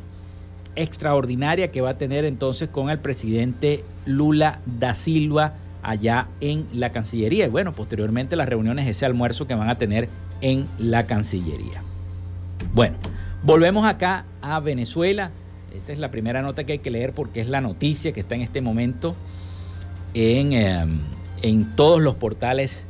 extraordinaria 0.76 1.70
que 1.70 1.82
va 1.82 1.92
a 1.92 1.98
tener 2.00 2.26
entonces 2.26 2.70
con 2.70 2.90
el 2.90 2.98
presidente 2.98 3.84
Lula 4.08 4.62
da 4.80 4.96
Silva 4.96 5.54
allá 5.84 6.26
en 6.42 6.66
la 6.74 6.90
Cancillería. 6.90 7.46
Y 7.46 7.50
bueno, 7.52 7.72
posteriormente 7.72 8.36
las 8.36 8.50
reuniones, 8.50 8.88
ese 8.88 9.06
almuerzo 9.06 9.46
que 9.46 9.54
van 9.54 9.70
a 9.70 9.78
tener 9.78 10.10
en 10.42 10.66
la 10.80 11.06
Cancillería. 11.06 11.84
Bueno, 12.74 12.96
volvemos 13.44 13.86
acá 13.86 14.26
a 14.42 14.60
Venezuela. 14.60 15.30
Esta 15.76 15.94
es 15.94 16.00
la 16.00 16.12
primera 16.12 16.42
nota 16.42 16.64
que 16.64 16.74
hay 16.74 16.80
que 16.80 16.92
leer 16.92 17.14
porque 17.14 17.42
es 17.42 17.48
la 17.48 17.62
noticia 17.62 18.12
que 18.12 18.20
está 18.20 18.36
en 18.36 18.42
este 18.42 18.62
momento 18.62 19.16
en, 20.14 20.54
em, 20.54 21.00
en 21.42 21.76
todos 21.76 22.02
los 22.02 22.16
portales 22.16 22.86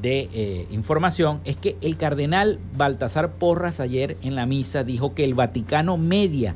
de 0.00 0.28
eh, 0.32 0.66
información. 0.70 1.40
Es 1.44 1.56
que 1.56 1.76
el 1.80 1.96
cardenal 1.96 2.58
Baltasar 2.76 3.32
Porras 3.32 3.80
ayer 3.80 4.16
en 4.22 4.34
la 4.34 4.46
misa 4.46 4.84
dijo 4.84 5.14
que 5.14 5.24
el 5.24 5.34
Vaticano 5.34 5.96
media 5.96 6.54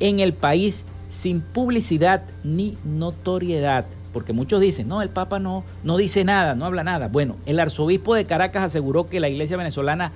en 0.00 0.20
el 0.20 0.32
país 0.32 0.84
sin 1.08 1.40
publicidad 1.40 2.22
ni 2.42 2.76
notoriedad. 2.84 3.84
Porque 4.12 4.32
muchos 4.32 4.60
dicen, 4.60 4.88
no, 4.88 5.00
el 5.00 5.08
Papa 5.08 5.38
no, 5.38 5.64
no 5.84 5.96
dice 5.96 6.24
nada, 6.24 6.54
no 6.54 6.66
habla 6.66 6.84
nada. 6.84 7.08
Bueno, 7.08 7.36
el 7.46 7.60
arzobispo 7.60 8.14
de 8.14 8.26
Caracas 8.26 8.64
aseguró 8.64 9.06
que 9.06 9.20
la 9.20 9.28
iglesia 9.28 9.56
venezolana 9.56 10.12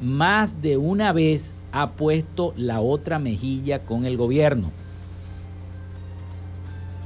más 0.00 0.62
de 0.62 0.76
una 0.76 1.12
vez 1.12 1.52
ha 1.72 1.90
puesto 1.92 2.52
la 2.56 2.80
otra 2.80 3.18
mejilla 3.18 3.82
con 3.82 4.06
el 4.06 4.16
gobierno. 4.16 4.70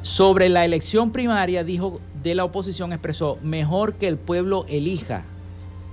Sobre 0.02 0.48
la 0.48 0.64
elección 0.64 1.12
primaria, 1.12 1.64
dijo 1.64 2.00
de 2.22 2.34
la 2.34 2.44
oposición, 2.44 2.92
expresó, 2.92 3.38
mejor 3.42 3.94
que 3.94 4.06
el 4.06 4.16
pueblo 4.16 4.64
elija 4.68 5.22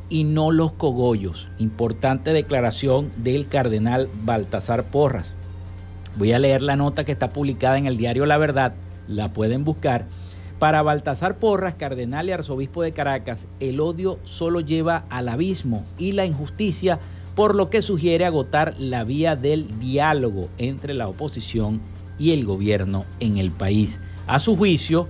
y 0.10 0.26
no 0.26 0.52
los 0.52 0.74
cogollos. 0.74 1.48
Importante 1.58 2.34
declaración 2.34 3.12
del 3.18 3.48
cardenal 3.48 4.10
Baltasar 4.24 4.84
Porras. 4.84 5.34
Voy 6.18 6.34
a 6.34 6.40
leer 6.40 6.62
la 6.62 6.76
nota 6.76 7.06
que 7.06 7.14
está 7.14 7.30
publicada 7.30 7.78
en 7.78 7.86
el 7.86 7.98
diario 7.98 8.26
La 8.26 8.38
Verdad, 8.38 8.74
la 9.08 9.32
pueden 9.32 9.64
buscar. 9.64 10.06
Para 10.60 10.84
Baltasar 10.84 11.40
Porras, 11.40 11.74
cardenal 11.74 12.30
y 12.30 12.34
arzobispo 12.34 12.84
de 12.84 12.92
Caracas, 12.92 13.48
el 13.60 13.80
odio 13.80 14.20
solo 14.24 14.60
lleva 14.60 15.06
al 15.10 15.30
abismo 15.30 15.84
y 15.98 16.12
la 16.12 16.26
injusticia, 16.26 17.00
por 17.36 17.56
lo 17.56 17.70
que 17.70 17.82
sugiere 17.82 18.26
agotar 18.26 18.76
la 18.78 19.04
vía 19.04 19.36
del 19.36 19.80
diálogo 19.80 20.50
entre 20.58 20.94
la 20.94 21.08
oposición 21.08 21.82
y 22.20 22.32
el 22.32 22.46
gobierno 22.46 23.06
en 23.20 23.38
el 23.38 23.52
país. 23.52 24.00
A 24.28 24.40
su 24.40 24.56
juicio, 24.56 25.08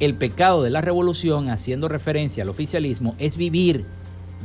el 0.00 0.14
pecado 0.14 0.62
de 0.62 0.70
la 0.70 0.80
revolución, 0.80 1.48
haciendo 1.48 1.88
referencia 1.88 2.42
al 2.42 2.50
oficialismo, 2.50 3.14
es 3.18 3.36
vivir 3.36 3.84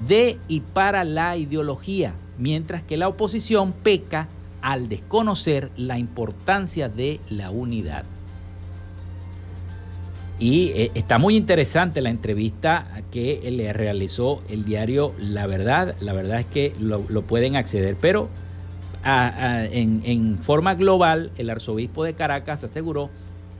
de 0.08 0.38
y 0.48 0.62
para 0.62 1.04
la 1.04 1.38
ideología, 1.38 2.14
mientras 2.38 2.84
que 2.84 2.98
la 2.98 3.08
oposición 3.08 3.74
peca 3.74 4.28
al 4.62 4.90
desconocer 4.90 5.72
la 5.76 5.98
importancia 5.98 6.90
de 6.90 7.20
la 7.30 7.52
unidad. 7.52 8.06
Y 10.42 10.70
eh, 10.70 10.92
está 10.96 11.20
muy 11.20 11.38
interesante 11.38 12.02
la 12.02 12.10
entrevista 12.10 13.02
que 13.12 13.50
le 13.50 13.72
realizó 13.72 14.42
el 14.50 14.66
diario 14.66 15.14
La 15.18 15.48
Verdad. 15.48 15.96
La 16.02 16.12
verdad 16.12 16.42
es 16.42 16.46
que 16.48 16.74
lo, 16.80 17.04
pueden 17.22 17.56
acceder, 17.56 17.96
pero 18.02 18.28
en, 19.06 20.02
en 20.04 20.38
forma 20.40 20.76
global, 20.76 21.32
el 21.38 21.50
arzobispo 21.50 22.04
de 22.04 22.16
Caracas 22.16 22.64
aseguró 22.64 23.10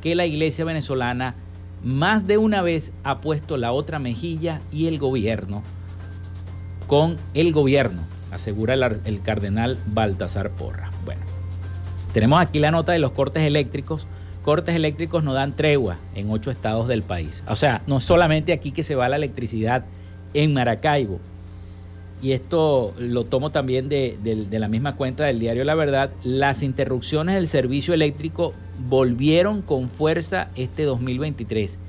que 0.02 0.16
la 0.16 0.26
iglesia 0.26 0.66
venezolana 0.66 1.36
más 1.84 2.28
de 2.28 2.38
una 2.38 2.62
vez 2.62 2.92
ha 3.04 3.20
puesto 3.20 3.58
la 3.58 3.72
otra 3.72 4.00
mejilla 4.00 4.60
y 4.72 4.88
el 4.88 5.00
gobierno 5.00 5.64
con 6.92 7.16
el 7.34 7.54
gobierno, 7.54 8.02
asegura 8.34 8.74
el, 8.74 9.22
cardenal 9.22 9.78
Baltasar 9.88 10.50
Porra. 10.52 10.92
Bueno, 11.06 11.22
tenemos 12.14 12.42
aquí 12.42 12.60
la 12.60 12.70
nota 12.70 12.92
de 12.92 13.00
los 13.00 13.12
cortes 13.12 13.44
eléctricos. 13.44 14.08
Cortes 14.44 14.76
eléctricos 14.76 15.24
no 15.24 15.34
dan 15.34 15.56
tregua 15.56 15.98
en 16.16 16.30
ocho 16.32 16.52
estados 16.52 16.88
del 16.88 17.04
país. 17.04 17.44
O 17.48 17.56
sea, 17.56 17.82
no 17.88 18.00
solamente 18.00 18.54
aquí 18.54 18.72
que 18.72 18.84
se 18.84 18.96
va 18.96 19.10
la 19.10 19.18
electricidad 19.18 19.86
en 20.34 20.54
Maracaibo, 20.54 21.20
y 22.22 22.34
esto 22.34 22.94
lo 23.00 23.24
tomo 23.26 23.50
también 23.50 23.90
de, 23.90 24.18
la 24.52 24.68
misma 24.68 24.96
cuenta 24.96 25.26
del 25.26 25.40
diario 25.40 25.64
La 25.64 25.74
Verdad, 25.74 26.12
las 26.24 26.62
interrupciones 26.62 27.36
del 27.36 27.48
servicio 27.48 27.96
eléctrico 27.96 28.54
volvieron 28.88 29.64
con 29.64 29.90
fuerza 29.90 30.50
este 30.56 30.84
2023 30.84 31.80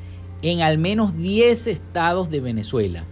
en 0.41 0.63
al 0.63 0.79
menos 0.79 1.17
10 1.17 1.67
estados 1.67 2.31
de 2.31 2.41
Venezuela. 2.41 3.05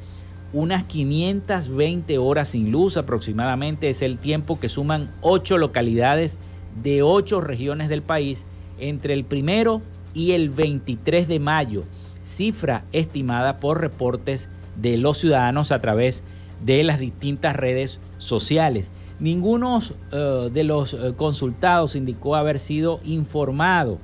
Unas 0.53 0.85
520 0.85 2.19
horas 2.19 2.49
sin 2.49 2.73
luz 2.73 2.97
aproximadamente 2.97 3.89
es 3.91 4.03
el 4.03 4.19
tiempo 4.19 4.59
que 4.59 4.69
suman 4.69 5.09
8 5.21 5.59
localidades 5.59 6.39
de 6.83 7.03
8 7.03 7.41
regiones 7.41 7.89
del 7.89 8.03
país 8.03 8.47
entre 8.81 9.15
el 9.15 9.25
primero 9.25 9.83
y 10.15 10.33
el 10.33 10.51
23 10.51 11.29
de 11.29 11.39
mayo, 11.39 11.85
cifra 12.23 12.85
estimada 12.93 13.59
por 13.59 13.81
reportes 13.81 14.49
de 14.77 14.97
los 14.97 15.19
ciudadanos 15.19 15.73
a 15.73 15.81
través 15.81 16.23
de 16.65 16.83
las 16.85 16.99
distintas 16.99 17.57
redes 17.57 18.01
sociales. 18.19 18.91
Ninguno 19.19 19.81
eh, 20.13 20.51
de 20.53 20.65
los 20.65 20.95
eh, 20.95 21.15
consultados 21.17 21.97
indicó 21.97 22.37
haber 22.37 22.59
sido 22.59 23.01
informado 23.05 23.99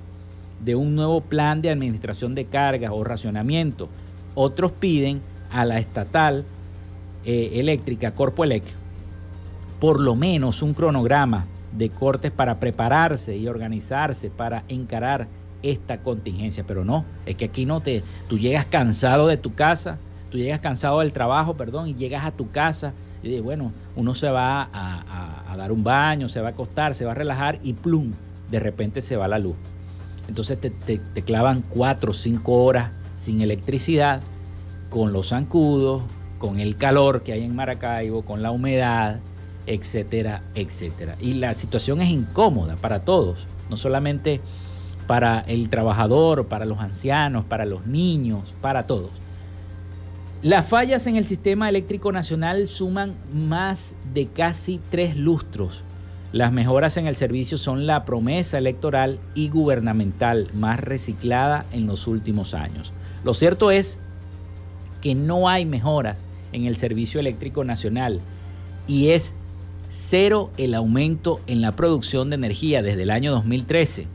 de 0.65 0.75
un 0.75 0.95
nuevo 0.95 1.21
plan 1.21 1.63
de 1.63 1.71
administración 1.71 2.35
de 2.35 2.47
cargas 2.47 2.93
o 2.95 3.05
racionamiento. 3.05 3.89
Otros 4.35 4.73
piden 4.73 5.21
a 5.51 5.65
la 5.65 5.79
estatal 5.79 6.45
eh, 7.25 7.53
eléctrica 7.55 8.15
Corpoelec 8.15 8.65
por 9.81 10.01
lo 10.01 10.15
menos 10.15 10.63
un 10.63 10.75
cronograma 10.75 11.47
de 11.77 11.91
cortes 11.91 12.33
para 12.33 12.59
prepararse 12.59 13.37
y 13.37 13.49
organizarse 13.49 14.31
para 14.31 14.65
encarar 14.69 15.29
esta 15.63 15.99
contingencia. 15.99 16.65
Pero 16.67 16.85
no, 16.85 17.05
es 17.25 17.37
que 17.37 17.47
aquí 17.47 17.67
no 17.67 17.81
te, 17.81 18.03
tú 18.29 18.39
llegas 18.39 18.67
cansado 18.67 19.27
de 19.27 19.37
tu 19.37 19.55
casa, 19.55 19.99
tú 20.31 20.39
llegas 20.39 20.61
cansado 20.61 21.01
del 21.01 21.13
trabajo, 21.13 21.55
perdón, 21.55 21.89
y 21.89 21.95
llegas 21.95 22.25
a 22.25 22.33
tu 22.33 22.49
casa 22.49 22.93
y 23.23 23.41
bueno, 23.41 23.73
uno 23.97 24.15
se 24.15 24.29
va 24.29 24.69
a, 24.73 25.57
dar 25.57 25.73
un 25.73 25.83
baño, 25.83 26.29
se 26.29 26.41
va 26.41 26.49
a 26.49 26.51
acostar, 26.51 26.95
se 26.95 27.07
va 27.07 27.13
a 27.13 27.15
relajar 27.15 27.59
y 27.63 27.73
plum, 27.73 28.13
de 28.51 28.61
repente 28.61 29.01
se 29.01 29.17
va 29.17 29.27
la 29.27 29.39
luz. 29.39 29.57
Entonces 30.29 30.61
te, 30.61 30.71
te 30.71 31.23
clavan 31.23 31.63
cuatro 31.63 32.11
o 32.11 32.15
cinco 32.15 32.65
horas 32.65 32.91
sin 33.17 33.41
electricidad, 33.41 34.21
con 34.91 35.13
los 35.13 35.29
zancudos, 35.31 36.03
con 36.39 36.61
el 36.61 36.77
calor 36.77 37.23
que 37.23 37.33
hay 37.33 37.43
en 37.43 37.57
Maracaibo, 37.57 38.23
con 38.23 38.43
la 38.43 38.51
humedad, 38.51 39.21
etcétera, 39.67 40.43
etcétera. 40.55 41.17
Y 41.21 41.35
la 41.35 41.55
situación 41.55 42.01
es 42.01 42.11
incómoda 42.11 42.77
para 42.77 43.01
todos, 43.01 43.47
no 43.69 43.77
solamente 43.77 44.41
para 45.07 45.41
el 45.41 45.71
trabajador, 45.71 46.47
para 46.47 46.65
los 46.65 46.81
ancianos, 46.81 47.45
para 47.45 47.65
los 47.65 47.87
niños, 47.87 48.55
para 48.61 48.87
todos. 48.87 49.11
Las 50.43 50.67
fallas 50.67 51.07
en 51.07 51.17
el 51.17 51.27
sistema 51.27 51.69
eléctrico 51.69 52.13
nacional 52.13 52.69
suman 52.69 53.15
más 53.33 53.95
de 54.13 54.27
casi 54.27 54.81
tres 54.91 55.17
lustros. 55.17 55.83
Las 56.33 56.53
mejoras 56.53 56.97
en 56.99 57.07
el 57.07 57.17
servicio 57.17 57.57
son 57.57 57.87
la 57.87 58.05
promesa 58.05 58.59
electoral 58.59 59.19
y 59.35 59.49
gubernamental 59.49 60.49
más 60.53 60.81
reciclada 60.81 61.65
en 61.73 61.87
los 61.87 62.07
últimos 62.07 62.53
años. 62.53 62.93
Lo 63.25 63.33
cierto 63.33 63.71
es 63.71 63.99
que 65.01 65.15
no 65.15 65.49
hay 65.49 65.65
mejoras 65.65 66.23
en 66.53 66.67
el 66.67 66.77
servicio 66.77 67.21
eléctrico 67.21 67.65
nacional 67.65 68.21
y 68.87 69.09
es 69.11 69.35
cero 69.89 70.51
el 70.57 70.75
aumento 70.75 71.41
en 71.47 71.61
la 71.61 71.73
producción 71.73 72.31
de 72.31 72.37
energía 72.37 72.83
desde 72.83 73.03
el 73.03 73.11
año 73.11 73.33
2013. 73.33 74.07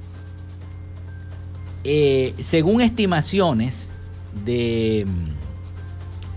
Eh, 1.84 2.34
según 2.40 2.82
estimaciones 2.82 3.90
de 4.46 5.06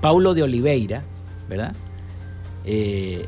Paulo 0.01 0.35
de 0.35 0.43
Oliveira, 0.43 1.03
¿verdad? 1.49 1.75
Eh, 2.65 3.25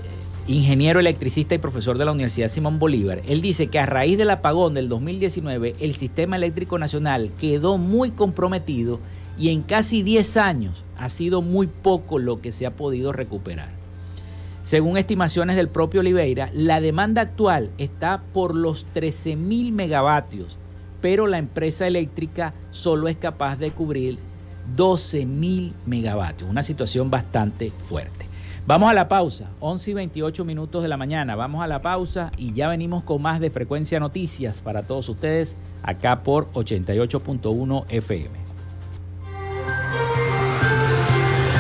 ingeniero 0.49 1.01
electricista 1.01 1.55
y 1.55 1.59
profesor 1.59 1.99
de 1.99 2.05
la 2.05 2.13
Universidad 2.13 2.49
Simón 2.49 2.79
Bolívar. 2.79 3.21
Él 3.27 3.41
dice 3.41 3.67
que 3.67 3.79
a 3.79 3.87
raíz 3.87 4.17
del 4.17 4.31
apagón 4.31 4.75
del 4.75 4.89
2019, 4.89 5.75
el 5.81 5.95
sistema 5.95 6.37
eléctrico 6.37 6.79
nacional 6.79 7.31
quedó 7.41 7.79
muy 7.79 8.11
comprometido 8.13 9.01
y 9.39 9.51
en 9.51 9.63
casi 9.63 10.03
10 10.03 10.37
años 10.37 10.85
ha 10.97 11.09
sido 11.09 11.43
muy 11.43 11.67
poco 11.67 12.19
lo 12.19 12.41
que 12.41 12.53
se 12.53 12.65
ha 12.65 12.77
podido 12.77 13.13
recuperar. 13.13 13.76
Según 14.67 14.97
estimaciones 14.97 15.55
del 15.55 15.69
propio 15.69 16.01
Oliveira, 16.01 16.51
la 16.53 16.81
demanda 16.81 17.23
actual 17.23 17.71
está 17.79 18.25
por 18.33 18.57
los 18.57 18.85
13.000 18.93 19.71
megavatios, 19.71 20.59
pero 21.01 21.29
la 21.29 21.39
empresa 21.39 21.87
eléctrica 21.87 22.53
solo 22.73 23.07
es 23.07 23.15
capaz 23.15 23.59
de 23.59 23.71
cubrir 23.71 24.19
12.000 24.77 25.71
megavatios, 25.87 26.51
una 26.51 26.65
situación 26.65 27.13
bastante 27.13 27.71
fuerte. 27.71 28.27
Vamos 28.67 28.91
a 28.91 28.95
la 28.95 29.07
pausa, 29.07 29.53
11 29.61 29.93
y 29.93 29.95
28 29.95 30.45
minutos 30.45 30.83
de 30.83 30.89
la 30.89 30.97
mañana, 30.97 31.37
vamos 31.37 31.63
a 31.63 31.69
la 31.69 31.81
pausa 31.81 32.33
y 32.37 32.53
ya 32.53 32.67
venimos 32.67 33.05
con 33.05 33.23
más 33.23 33.39
de 33.39 33.51
frecuencia 33.51 34.01
noticias 34.01 34.63
para 34.63 34.83
todos 34.83 35.09
ustedes 35.09 35.55
acá 35.85 36.25
por 36.25 36.51
88.1 36.55 37.85
FM. 37.89 38.46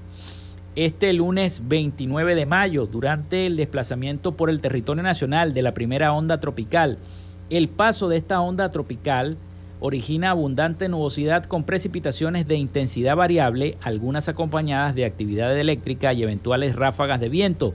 Este 0.74 1.12
lunes 1.12 1.62
29 1.68 2.34
de 2.34 2.46
mayo 2.46 2.86
durante 2.86 3.46
el 3.46 3.56
desplazamiento 3.56 4.36
por 4.36 4.48
el 4.48 4.60
territorio 4.60 5.02
nacional 5.02 5.52
de 5.52 5.62
la 5.62 5.74
primera 5.74 6.12
onda 6.14 6.40
tropical. 6.40 6.98
El 7.50 7.68
paso 7.68 8.08
de 8.08 8.16
esta 8.16 8.40
onda 8.40 8.70
tropical 8.70 9.36
origina 9.80 10.30
abundante 10.30 10.88
nubosidad 10.88 11.44
con 11.44 11.64
precipitaciones 11.64 12.46
de 12.46 12.54
intensidad 12.54 13.16
variable, 13.16 13.76
algunas 13.82 14.28
acompañadas 14.28 14.94
de 14.94 15.04
actividad 15.04 15.58
eléctrica 15.58 16.12
y 16.12 16.22
eventuales 16.22 16.76
ráfagas 16.76 17.20
de 17.20 17.28
viento, 17.28 17.74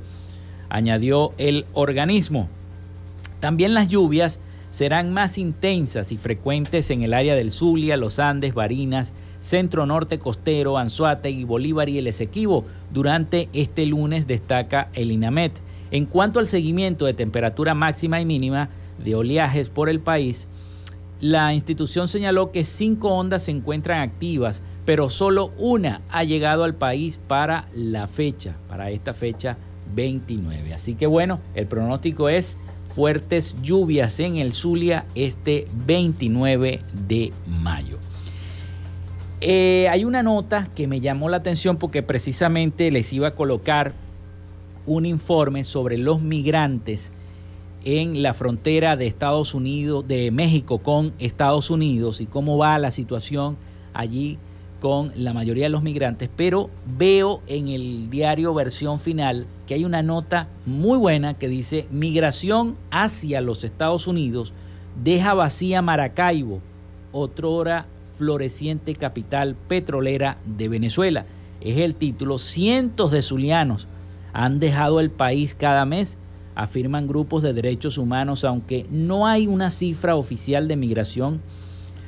añadió 0.69 1.33
el 1.37 1.65
organismo. 1.73 2.49
También 3.39 3.73
las 3.73 3.89
lluvias 3.89 4.39
serán 4.71 5.13
más 5.13 5.37
intensas 5.37 6.11
y 6.11 6.17
frecuentes 6.17 6.89
en 6.91 7.01
el 7.01 7.13
área 7.13 7.35
del 7.35 7.51
Zulia, 7.51 7.97
los 7.97 8.19
Andes, 8.19 8.53
Barinas, 8.53 9.13
Centro 9.39 9.85
Norte 9.85 10.19
Costero, 10.19 10.77
Anzuategui, 10.77 11.43
Bolívar 11.43 11.89
y 11.89 11.97
el 11.97 12.07
Esequibo. 12.07 12.65
Durante 12.97 13.47
este 13.53 13.85
lunes 13.85 14.25
destaca 14.25 14.89
el 14.93 15.11
INAMET. 15.11 15.51
En 15.91 16.07
cuanto 16.07 16.39
al 16.39 16.47
seguimiento 16.47 17.05
de 17.05 17.13
temperatura 17.13 17.75
máxima 17.75 18.19
y 18.19 18.25
mínima 18.25 18.69
de 18.97 19.13
oleajes 19.13 19.69
por 19.69 19.87
el 19.87 19.99
país, 19.99 20.47
la 21.19 21.53
institución 21.53 22.07
señaló 22.07 22.51
que 22.51 22.63
cinco 22.63 23.09
ondas 23.09 23.43
se 23.43 23.51
encuentran 23.51 24.01
activas, 24.01 24.63
pero 24.83 25.11
solo 25.11 25.51
una 25.59 26.01
ha 26.09 26.23
llegado 26.23 26.63
al 26.63 26.73
país 26.73 27.19
para 27.27 27.67
la 27.71 28.07
fecha, 28.07 28.57
para 28.67 28.89
esta 28.89 29.13
fecha 29.13 29.57
29. 29.93 30.73
Así 30.73 30.95
que 30.95 31.05
bueno, 31.05 31.39
el 31.53 31.67
pronóstico 31.67 32.29
es 32.29 32.57
fuertes 32.95 33.55
lluvias 33.61 34.19
en 34.19 34.37
el 34.37 34.53
Zulia 34.53 35.05
este 35.13 35.67
29 35.85 36.81
de 37.07 37.31
mayo. 37.61 37.99
Eh, 39.39 39.87
hay 39.89 40.03
una 40.03 40.23
nota 40.23 40.67
que 40.75 40.87
me 40.87 40.99
llamó 40.99 41.29
la 41.29 41.37
atención 41.37 41.77
porque 41.77 42.01
precisamente 42.01 42.89
les 42.89 43.13
iba 43.13 43.27
a 43.27 43.35
colocar 43.35 43.93
un 44.87 45.05
informe 45.05 45.63
sobre 45.63 45.97
los 45.97 46.21
migrantes 46.21 47.11
en 47.83 48.23
la 48.23 48.33
frontera 48.33 48.95
de 48.95 49.05
Estados 49.05 49.53
Unidos, 49.53 50.07
de 50.07 50.31
México 50.31 50.79
con 50.79 51.13
Estados 51.19 51.69
Unidos 51.69 52.19
y 52.19 52.25
cómo 52.25 52.57
va 52.57 52.79
la 52.79 52.89
situación 52.89 53.57
allí 53.93 54.39
con 54.79 55.11
la 55.15 55.33
mayoría 55.33 55.65
de 55.65 55.69
los 55.69 55.83
migrantes, 55.83 56.29
pero 56.35 56.69
veo 56.97 57.41
en 57.47 57.67
el 57.67 58.09
diario 58.09 58.53
versión 58.53 58.99
final 58.99 59.45
que 59.65 59.73
hay 59.73 59.85
una 59.85 60.03
nota 60.03 60.47
muy 60.65 60.97
buena 60.97 61.33
que 61.33 61.47
dice 61.47 61.87
migración 61.89 62.75
hacia 62.91 63.41
los 63.41 63.63
Estados 63.63 64.07
Unidos 64.07 64.53
deja 65.03 65.33
vacía 65.33 65.81
Maracaibo, 65.81 66.59
otrora 67.11 67.85
floreciente 68.17 68.95
capital 68.95 69.55
petrolera 69.67 70.37
de 70.45 70.67
Venezuela. 70.67 71.25
Es 71.61 71.77
el 71.77 71.95
título. 71.95 72.39
Cientos 72.39 73.11
de 73.11 73.21
zulianos 73.21 73.87
han 74.33 74.59
dejado 74.59 74.99
el 74.99 75.09
país 75.09 75.55
cada 75.55 75.85
mes, 75.85 76.17
afirman 76.55 77.07
grupos 77.07 77.41
de 77.41 77.53
derechos 77.53 77.97
humanos, 77.97 78.43
aunque 78.43 78.85
no 78.89 79.27
hay 79.27 79.47
una 79.47 79.69
cifra 79.69 80.15
oficial 80.15 80.67
de 80.67 80.75
migración. 80.75 81.41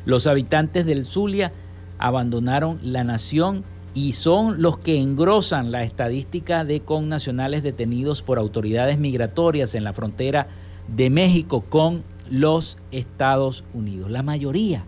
Los 0.06 0.28
habitantes 0.28 0.86
del 0.86 1.06
Zulia 1.06 1.52
abandonaron 1.98 2.80
la 2.82 3.04
nación 3.04 3.64
y 3.94 4.14
son 4.14 4.62
los 4.62 4.78
que 4.78 5.00
engrosan 5.00 5.72
la 5.72 5.84
estadística 5.84 6.64
de 6.64 6.80
connacionales 6.82 7.64
detenidos 7.64 8.22
por 8.22 8.38
autoridades 8.38 8.98
migratorias 8.98 9.76
en 9.76 9.84
la 9.84 9.94
frontera 9.94 10.48
de 10.88 11.10
México 11.10 11.62
con 11.62 12.04
los 12.30 12.78
Estados 12.92 13.64
Unidos. 13.74 14.10
La 14.12 14.24
mayoría 14.24 14.86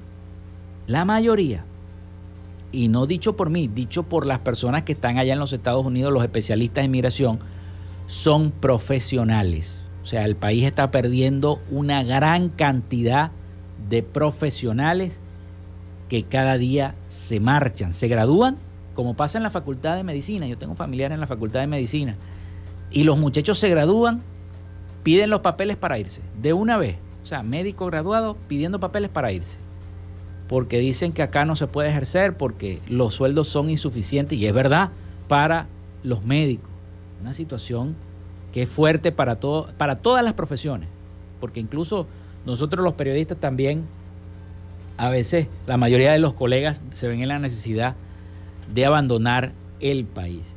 la 0.88 1.06
mayoría, 1.06 1.63
y 2.72 2.88
no 2.88 3.06
dicho 3.06 3.36
por 3.36 3.50
mí, 3.50 3.67
dicho 3.67 4.04
por 4.04 4.26
las 4.26 4.39
personas 4.39 4.84
que 4.84 4.94
están 4.94 5.17
allá 5.17 5.34
en 5.34 5.39
los 5.39 5.54
Estados 5.54 5.86
Unidos, 5.86 6.13
los 6.13 6.24
especialistas 6.24 6.86
en 6.86 6.91
migración, 6.91 7.39
son 8.08 8.52
profesionales. 8.52 9.82
O 10.02 10.06
sea, 10.06 10.26
el 10.26 10.36
país 10.36 10.63
está 10.65 10.89
perdiendo 10.91 11.60
una 11.70 12.04
gran 12.04 12.50
cantidad 12.50 13.32
de 13.89 14.04
profesionales 14.04 15.20
que 16.10 16.24
cada 16.24 16.58
día 16.58 16.96
se 17.10 17.39
marchan, 17.39 17.94
se 17.94 18.08
gradúan, 18.08 18.58
como 18.94 19.15
pasa 19.15 19.38
en 19.38 19.44
la 19.44 19.50
Facultad 19.50 19.96
de 19.96 20.04
Medicina. 20.04 20.48
Yo 20.48 20.58
tengo 20.58 20.76
familiares 20.76 21.15
en 21.15 21.22
la 21.22 21.28
Facultad 21.28 21.60
de 21.62 21.67
Medicina. 21.67 22.15
Y 22.89 23.04
los 23.04 23.17
muchachos 23.17 23.60
se 23.60 23.70
gradúan, 23.70 24.22
piden 25.04 25.30
los 25.30 25.41
papeles 25.41 25.78
para 25.78 26.00
irse, 26.00 26.22
de 26.41 26.54
una 26.54 26.78
vez. 26.78 26.98
O 27.24 27.26
sea, 27.26 27.44
médico 27.44 27.86
graduado 27.86 28.36
pidiendo 28.48 28.80
papeles 28.80 29.10
para 29.10 29.32
irse 29.32 29.58
porque 30.52 30.80
dicen 30.80 31.14
que 31.14 31.24
acá 31.24 31.46
no 31.46 31.56
se 31.56 31.66
puede 31.66 31.88
ejercer 31.88 32.36
porque 32.36 32.82
los 32.90 33.16
sueldos 33.16 33.48
son 33.48 33.70
insuficientes 33.70 34.38
y 34.38 34.46
es 34.46 34.54
verdad 34.54 34.90
para 35.30 35.68
los 36.04 36.26
médicos. 36.26 36.70
Una 37.22 37.34
situación 37.34 37.96
que 38.52 38.64
es 38.64 38.70
fuerte 38.70 39.14
para, 39.14 39.38
todo, 39.38 39.70
para 39.78 40.00
todas 40.00 40.26
las 40.26 40.34
profesiones, 40.34 40.90
porque 41.40 41.62
incluso 41.62 42.06
nosotros 42.46 42.84
los 42.84 42.96
periodistas 42.96 43.38
también, 43.38 43.86
a 44.98 45.08
veces 45.08 45.48
la 45.68 45.78
mayoría 45.78 46.12
de 46.12 46.20
los 46.20 46.34
colegas 46.34 46.82
se 46.92 47.08
ven 47.08 47.22
en 47.22 47.30
la 47.30 47.40
necesidad 47.40 47.96
de 48.74 48.86
abandonar 48.86 49.54
el 49.80 50.04
país. 50.04 50.52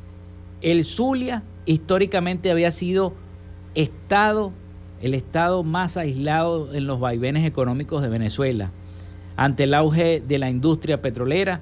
El 0.61 0.83
Zulia 0.83 1.41
históricamente 1.65 2.51
había 2.51 2.71
sido 2.71 3.13
estado, 3.75 4.51
el 5.01 5.13
estado 5.13 5.63
más 5.63 5.95
aislado 5.95 6.73
en 6.73 6.85
los 6.85 6.99
vaivenes 6.99 7.45
económicos 7.45 8.01
de 8.01 8.09
Venezuela 8.09 8.71
ante 9.37 9.63
el 9.63 9.73
auge 9.73 10.21
de 10.25 10.39
la 10.39 10.49
industria 10.49 11.01
petrolera, 11.01 11.61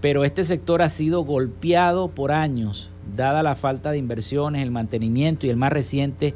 pero 0.00 0.24
este 0.24 0.44
sector 0.44 0.82
ha 0.82 0.88
sido 0.88 1.22
golpeado 1.22 2.08
por 2.08 2.32
años, 2.32 2.90
dada 3.16 3.42
la 3.42 3.54
falta 3.54 3.92
de 3.92 3.98
inversiones, 3.98 4.62
el 4.62 4.70
mantenimiento 4.70 5.46
y 5.46 5.50
el 5.50 5.56
más 5.56 5.72
reciente, 5.72 6.34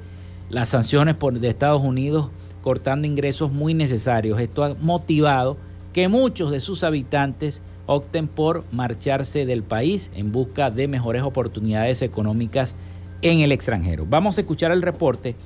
las 0.51 0.69
sanciones 0.69 1.17
por, 1.17 1.39
de 1.39 1.49
Estados 1.49 1.83
Unidos 1.83 2.31
cortando 2.63 3.07
ingresos 3.07 3.53
muy 3.53 3.75
necesarios. 3.75 4.41
Esto 4.41 4.65
ha 4.65 4.75
motivado 4.81 5.57
que 5.93 6.09
muchos 6.09 6.51
de 6.51 6.61
sus 6.61 6.83
habitantes 6.83 7.63
opten 7.87 8.27
por 8.29 8.65
marcharse 8.73 9.47
del 9.47 9.63
país 9.63 10.11
en 10.15 10.33
busca 10.33 10.71
de 10.71 10.89
mejores 10.89 11.23
oportunidades 11.23 12.03
económicas 12.03 12.75
en 13.23 13.39
el 13.39 13.53
extranjero. 13.53 14.05
Vamos 14.09 14.37
a 14.37 14.41
escuchar 14.41 14.73
el 14.73 14.83
reporte 14.83 15.37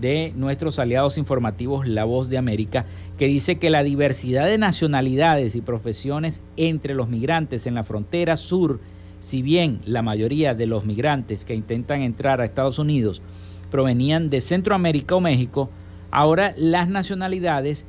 de 0.00 0.32
nuestros 0.36 0.78
aliados 0.78 1.18
informativos 1.18 1.86
La 1.86 2.04
Voz 2.04 2.28
de 2.28 2.38
América, 2.38 2.86
que 3.18 3.26
dice 3.26 3.56
que 3.56 3.70
la 3.70 3.82
diversidad 3.82 4.46
de 4.46 4.58
nacionalidades 4.58 5.56
y 5.56 5.60
profesiones 5.60 6.42
entre 6.56 6.94
los 6.94 7.08
migrantes 7.08 7.66
en 7.66 7.74
la 7.74 7.84
frontera 7.84 8.36
sur, 8.36 8.80
si 9.20 9.42
bien 9.42 9.80
la 9.86 10.02
mayoría 10.02 10.54
de 10.54 10.66
los 10.66 10.84
migrantes 10.84 11.44
que 11.44 11.54
intentan 11.54 12.02
entrar 12.02 12.40
a 12.40 12.44
Estados 12.44 12.78
Unidos 12.78 13.22
provenían 13.70 14.30
de 14.30 14.40
Centroamérica 14.40 15.16
o 15.16 15.20
México, 15.20 15.70
ahora 16.10 16.54
las 16.56 16.88
nacionalidades 16.88 17.84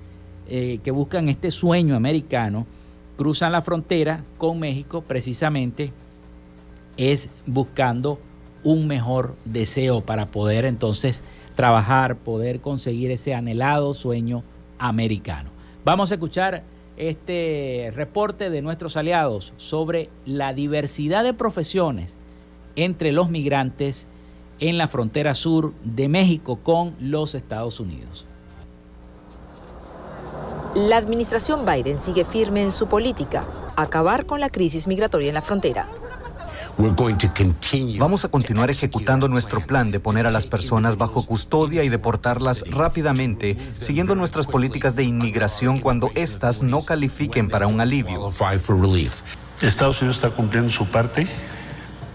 eh, 0.50 0.80
que 0.84 0.92
buscan 0.92 1.28
este 1.28 1.52
sueño 1.52 1.96
americano 1.96 2.66
cruzan 3.18 3.52
la 3.52 3.62
frontera 3.62 4.24
con 4.38 4.60
México 4.60 5.02
precisamente 5.02 5.92
es 6.96 7.30
buscando 7.46 8.20
un 8.64 8.88
mejor 8.88 9.36
deseo 9.46 10.02
para 10.02 10.26
poder 10.26 10.66
entonces 10.66 11.22
trabajar, 11.58 12.16
poder 12.16 12.62
conseguir 12.62 13.12
ese 13.12 13.34
anhelado 13.34 13.94
sueño 13.94 14.44
americano. 14.80 15.50
Vamos 15.84 16.12
a 16.12 16.14
escuchar 16.14 16.64
este 16.96 17.92
reporte 17.96 18.50
de 18.50 18.62
nuestros 18.62 18.96
aliados 18.96 19.54
sobre 19.58 20.10
la 20.26 20.54
diversidad 20.54 21.26
de 21.26 21.34
profesiones 21.34 22.16
entre 22.78 23.12
los 23.12 23.30
migrantes 23.30 24.08
en 24.60 24.78
la 24.78 24.88
frontera 24.88 25.36
sur 25.36 25.74
de 25.84 26.08
México 26.08 26.60
con 26.64 26.96
los 27.00 27.36
Estados 27.36 27.80
Unidos. 27.80 28.26
La 30.76 30.98
administración 30.98 31.66
Biden 31.66 31.98
sigue 31.98 32.24
firme 32.24 32.62
en 32.62 32.72
su 32.72 32.88
política, 32.88 33.46
acabar 33.76 34.26
con 34.26 34.40
la 34.40 34.50
crisis 34.50 34.88
migratoria 34.88 35.30
en 35.30 35.34
la 35.34 35.42
frontera. 35.42 35.88
Vamos 37.98 38.24
a 38.24 38.28
continuar 38.28 38.70
ejecutando 38.70 39.28
nuestro 39.28 39.66
plan 39.66 39.90
de 39.90 40.00
poner 40.00 40.28
a 40.28 40.32
las 40.32 40.46
personas 40.46 40.98
bajo 40.98 41.26
custodia 41.26 41.84
y 41.84 41.90
deportarlas 41.90 42.64
rápidamente, 42.70 43.58
siguiendo 43.82 44.14
nuestras 44.14 44.46
políticas 44.46 44.96
de 44.96 45.04
inmigración 45.04 45.80
cuando 45.80 46.12
éstas 46.14 46.62
no 46.62 46.84
califiquen 46.84 47.50
para 47.50 47.66
un 47.66 47.82
alivio. 47.82 48.30
Estados 49.62 50.02
Unidos 50.02 50.18
está 50.18 50.30
cumpliendo 50.30 50.70
su 50.70 50.86
parte 50.86 51.28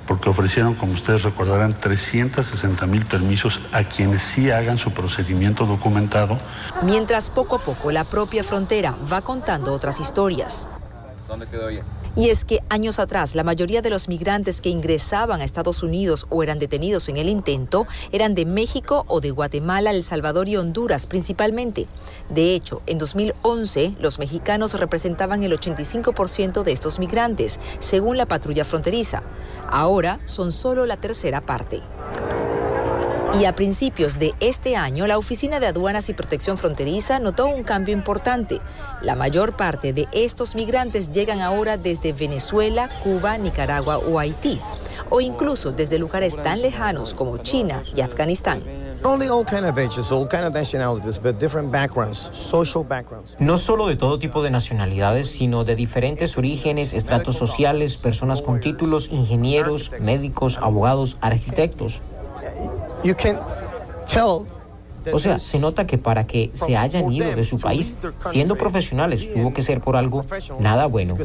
porque 0.06 0.28
ofrecieron, 0.28 0.74
como 0.74 0.92
ustedes 0.92 1.22
recordarán, 1.22 1.78
360 1.78 2.86
mil 2.86 3.04
permisos 3.06 3.60
a 3.72 3.84
quienes 3.84 4.22
sí 4.22 4.50
hagan 4.50 4.76
su 4.76 4.92
procedimiento 4.92 5.64
documentado. 5.64 6.38
Mientras 6.82 7.30
poco 7.30 7.56
a 7.56 7.58
poco 7.58 7.90
la 7.90 8.04
propia 8.04 8.44
frontera 8.44 8.94
va 9.10 9.22
contando 9.22 9.72
otras 9.72 10.00
historias. 10.00 10.68
¿Dónde 11.28 11.46
quedó 11.46 11.68
ella? 11.68 11.82
Y 12.14 12.28
es 12.28 12.44
que 12.44 12.62
años 12.68 12.98
atrás 12.98 13.34
la 13.34 13.42
mayoría 13.42 13.80
de 13.80 13.88
los 13.88 14.06
migrantes 14.06 14.60
que 14.60 14.68
ingresaban 14.68 15.40
a 15.40 15.44
Estados 15.44 15.82
Unidos 15.82 16.26
o 16.28 16.42
eran 16.42 16.58
detenidos 16.58 17.08
en 17.08 17.16
el 17.16 17.30
intento 17.30 17.86
eran 18.12 18.34
de 18.34 18.44
México 18.44 19.06
o 19.08 19.20
de 19.20 19.30
Guatemala, 19.30 19.92
El 19.92 20.02
Salvador 20.02 20.46
y 20.48 20.56
Honduras 20.56 21.06
principalmente. 21.06 21.86
De 22.28 22.54
hecho, 22.54 22.82
en 22.84 22.98
2011 22.98 23.94
los 23.98 24.18
mexicanos 24.18 24.78
representaban 24.78 25.42
el 25.42 25.58
85% 25.58 26.62
de 26.64 26.72
estos 26.72 26.98
migrantes, 26.98 27.58
según 27.78 28.18
la 28.18 28.26
patrulla 28.26 28.66
fronteriza. 28.66 29.22
Ahora 29.70 30.20
son 30.26 30.52
solo 30.52 30.84
la 30.84 30.98
tercera 30.98 31.40
parte. 31.40 31.80
Y 33.40 33.46
a 33.46 33.54
principios 33.54 34.18
de 34.18 34.34
este 34.40 34.76
año, 34.76 35.06
la 35.06 35.16
Oficina 35.16 35.58
de 35.58 35.66
Aduanas 35.66 36.08
y 36.10 36.12
Protección 36.12 36.58
Fronteriza 36.58 37.18
notó 37.18 37.46
un 37.46 37.62
cambio 37.62 37.94
importante. 37.94 38.60
La 39.00 39.14
mayor 39.14 39.56
parte 39.56 39.94
de 39.94 40.06
estos 40.12 40.54
migrantes 40.54 41.12
llegan 41.12 41.40
ahora 41.40 41.78
desde 41.78 42.12
Venezuela, 42.12 42.88
Cuba, 43.02 43.38
Nicaragua 43.38 43.96
o 43.96 44.18
Haití, 44.18 44.60
o 45.08 45.22
incluso 45.22 45.72
desde 45.72 45.98
lugares 45.98 46.40
tan 46.42 46.60
lejanos 46.60 47.14
como 47.14 47.38
China 47.38 47.82
y 47.96 48.02
Afganistán. 48.02 48.60
No 53.40 53.58
solo 53.58 53.88
de 53.88 53.96
todo 53.96 54.18
tipo 54.18 54.44
de 54.44 54.50
nacionalidades, 54.50 55.28
sino 55.28 55.64
de 55.64 55.74
diferentes 55.74 56.38
orígenes, 56.38 56.92
estratos 56.92 57.36
sociales, 57.36 57.96
personas 57.96 58.42
con 58.42 58.60
títulos, 58.60 59.08
ingenieros, 59.10 59.90
médicos, 60.00 60.58
abogados, 60.58 61.16
arquitectos. 61.20 62.00
O 65.12 65.18
sea, 65.18 65.38
se 65.38 65.58
nota 65.58 65.86
que 65.86 65.98
para 65.98 66.26
que 66.26 66.50
se 66.54 66.76
hayan 66.76 67.12
ido 67.12 67.34
de 67.34 67.44
su 67.44 67.58
país 67.58 67.96
siendo 68.18 68.56
profesionales 68.56 69.32
tuvo 69.32 69.52
que 69.52 69.62
ser 69.62 69.80
por 69.80 69.96
algo 69.96 70.24
nada 70.60 70.86
bueno. 70.86 71.16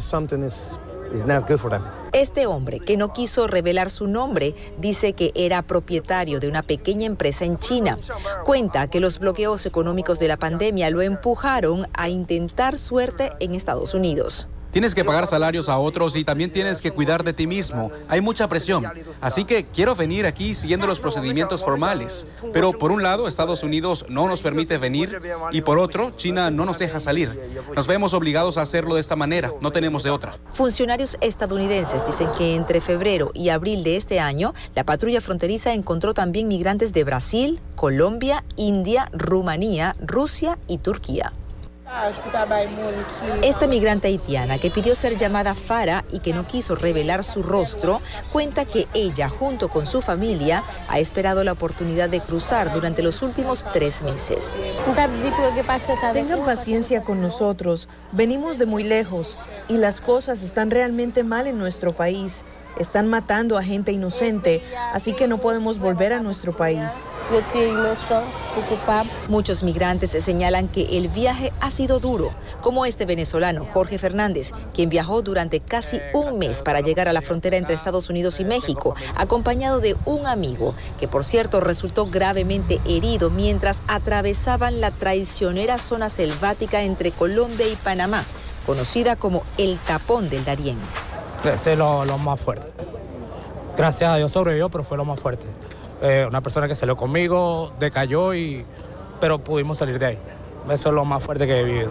Este 2.12 2.46
hombre, 2.46 2.80
que 2.80 2.96
no 2.96 3.12
quiso 3.12 3.46
revelar 3.46 3.90
su 3.90 4.06
nombre, 4.06 4.54
dice 4.78 5.12
que 5.14 5.32
era 5.34 5.62
propietario 5.62 6.40
de 6.40 6.48
una 6.48 6.62
pequeña 6.62 7.06
empresa 7.06 7.44
en 7.44 7.58
China. 7.58 7.98
Cuenta 8.44 8.88
que 8.88 9.00
los 9.00 9.18
bloqueos 9.18 9.64
económicos 9.66 10.18
de 10.18 10.28
la 10.28 10.36
pandemia 10.36 10.90
lo 10.90 11.00
empujaron 11.00 11.86
a 11.94 12.08
intentar 12.08 12.78
suerte 12.78 13.32
en 13.40 13.54
Estados 13.54 13.94
Unidos. 13.94 14.48
Tienes 14.72 14.94
que 14.94 15.04
pagar 15.04 15.26
salarios 15.26 15.68
a 15.68 15.78
otros 15.78 16.14
y 16.16 16.24
también 16.24 16.52
tienes 16.52 16.80
que 16.80 16.90
cuidar 16.90 17.24
de 17.24 17.32
ti 17.32 17.46
mismo. 17.46 17.90
Hay 18.08 18.20
mucha 18.20 18.48
presión. 18.48 18.84
Así 19.20 19.44
que 19.44 19.64
quiero 19.66 19.94
venir 19.94 20.26
aquí 20.26 20.54
siguiendo 20.54 20.86
los 20.86 21.00
procedimientos 21.00 21.64
formales. 21.64 22.26
Pero 22.52 22.72
por 22.72 22.92
un 22.92 23.02
lado, 23.02 23.28
Estados 23.28 23.62
Unidos 23.62 24.06
no 24.08 24.28
nos 24.28 24.42
permite 24.42 24.78
venir 24.78 25.20
y 25.52 25.62
por 25.62 25.78
otro, 25.78 26.12
China 26.16 26.50
no 26.50 26.64
nos 26.64 26.78
deja 26.78 27.00
salir. 27.00 27.30
Nos 27.74 27.86
vemos 27.86 28.12
obligados 28.12 28.58
a 28.58 28.62
hacerlo 28.62 28.94
de 28.94 29.00
esta 29.00 29.16
manera. 29.16 29.52
No 29.60 29.72
tenemos 29.72 30.02
de 30.02 30.10
otra. 30.10 30.34
Funcionarios 30.52 31.16
estadounidenses 31.20 32.06
dicen 32.06 32.28
que 32.36 32.54
entre 32.54 32.80
febrero 32.80 33.30
y 33.34 33.48
abril 33.48 33.84
de 33.84 33.96
este 33.96 34.20
año, 34.20 34.54
la 34.74 34.84
patrulla 34.84 35.20
fronteriza 35.20 35.72
encontró 35.72 36.14
también 36.14 36.46
migrantes 36.46 36.92
de 36.92 37.04
Brasil, 37.04 37.60
Colombia, 37.74 38.44
India, 38.56 39.08
Rumanía, 39.12 39.94
Rusia 40.00 40.58
y 40.66 40.78
Turquía. 40.78 41.32
Esta 43.42 43.66
migrante 43.66 44.08
haitiana 44.08 44.58
que 44.58 44.70
pidió 44.70 44.94
ser 44.94 45.16
llamada 45.16 45.54
Fara 45.54 46.04
y 46.12 46.20
que 46.20 46.32
no 46.32 46.46
quiso 46.46 46.74
revelar 46.74 47.24
su 47.24 47.42
rostro, 47.42 48.00
cuenta 48.32 48.64
que 48.64 48.86
ella, 48.94 49.28
junto 49.28 49.68
con 49.68 49.86
su 49.86 50.02
familia, 50.02 50.62
ha 50.88 50.98
esperado 50.98 51.44
la 51.44 51.52
oportunidad 51.52 52.08
de 52.10 52.20
cruzar 52.20 52.72
durante 52.72 53.02
los 53.02 53.22
últimos 53.22 53.64
tres 53.72 54.02
meses. 54.02 54.58
Tengan 56.12 56.44
paciencia 56.44 57.02
con 57.02 57.20
nosotros. 57.20 57.88
Venimos 58.12 58.58
de 58.58 58.66
muy 58.66 58.84
lejos 58.84 59.38
y 59.68 59.78
las 59.78 60.00
cosas 60.00 60.42
están 60.42 60.70
realmente 60.70 61.24
mal 61.24 61.46
en 61.46 61.58
nuestro 61.58 61.92
país. 61.94 62.44
Están 62.78 63.08
matando 63.08 63.58
a 63.58 63.62
gente 63.62 63.92
inocente, 63.92 64.62
así 64.92 65.12
que 65.12 65.26
no 65.26 65.38
podemos 65.38 65.78
volver 65.78 66.12
a 66.12 66.20
nuestro 66.20 66.56
país. 66.56 67.08
Muchos 69.28 69.62
migrantes 69.62 70.10
señalan 70.10 70.68
que 70.68 70.96
el 70.96 71.08
viaje 71.08 71.52
ha 71.60 71.70
sido 71.70 71.98
duro, 72.00 72.30
como 72.62 72.86
este 72.86 73.04
venezolano, 73.04 73.64
Jorge 73.64 73.98
Fernández, 73.98 74.52
quien 74.74 74.88
viajó 74.88 75.22
durante 75.22 75.60
casi 75.60 76.00
un 76.14 76.38
mes 76.38 76.62
para 76.62 76.80
llegar 76.80 77.08
a 77.08 77.12
la 77.12 77.22
frontera 77.22 77.56
entre 77.56 77.74
Estados 77.74 78.08
Unidos 78.08 78.40
y 78.40 78.44
México, 78.44 78.94
acompañado 79.16 79.80
de 79.80 79.96
un 80.04 80.26
amigo, 80.26 80.74
que 81.00 81.08
por 81.08 81.24
cierto 81.24 81.60
resultó 81.60 82.06
gravemente 82.06 82.80
herido 82.86 83.30
mientras 83.30 83.82
atravesaban 83.88 84.80
la 84.80 84.90
traicionera 84.90 85.78
zona 85.78 86.08
selvática 86.08 86.82
entre 86.82 87.10
Colombia 87.10 87.66
y 87.68 87.76
Panamá, 87.76 88.24
conocida 88.66 89.16
como 89.16 89.42
el 89.56 89.78
tapón 89.78 90.28
del 90.30 90.44
Darién. 90.44 90.76
Ese 91.44 91.72
es 91.72 91.78
lo, 91.78 92.04
más 92.18 92.40
fuerte. 92.40 92.70
Gracias 93.76 94.10
a 94.10 94.16
Dios 94.16 94.32
sobrevivió, 94.32 94.68
pero 94.68 94.84
fue 94.84 94.96
lo 94.96 95.04
más 95.04 95.20
fuerte. 95.20 95.46
Eh, 96.02 96.24
una 96.28 96.40
persona 96.40 96.66
que 96.66 96.74
salió 96.74 96.96
conmigo, 96.96 97.72
decayó, 97.78 98.34
y, 98.34 98.64
pero 99.20 99.38
pudimos 99.38 99.78
salir 99.78 99.98
de 99.98 100.06
ahí. 100.06 100.18
Eso 100.70 100.88
es 100.88 100.94
lo 100.94 101.04
más 101.04 101.22
fuerte 101.22 101.46
que 101.46 101.60
he 101.60 101.64
vivido. 101.64 101.90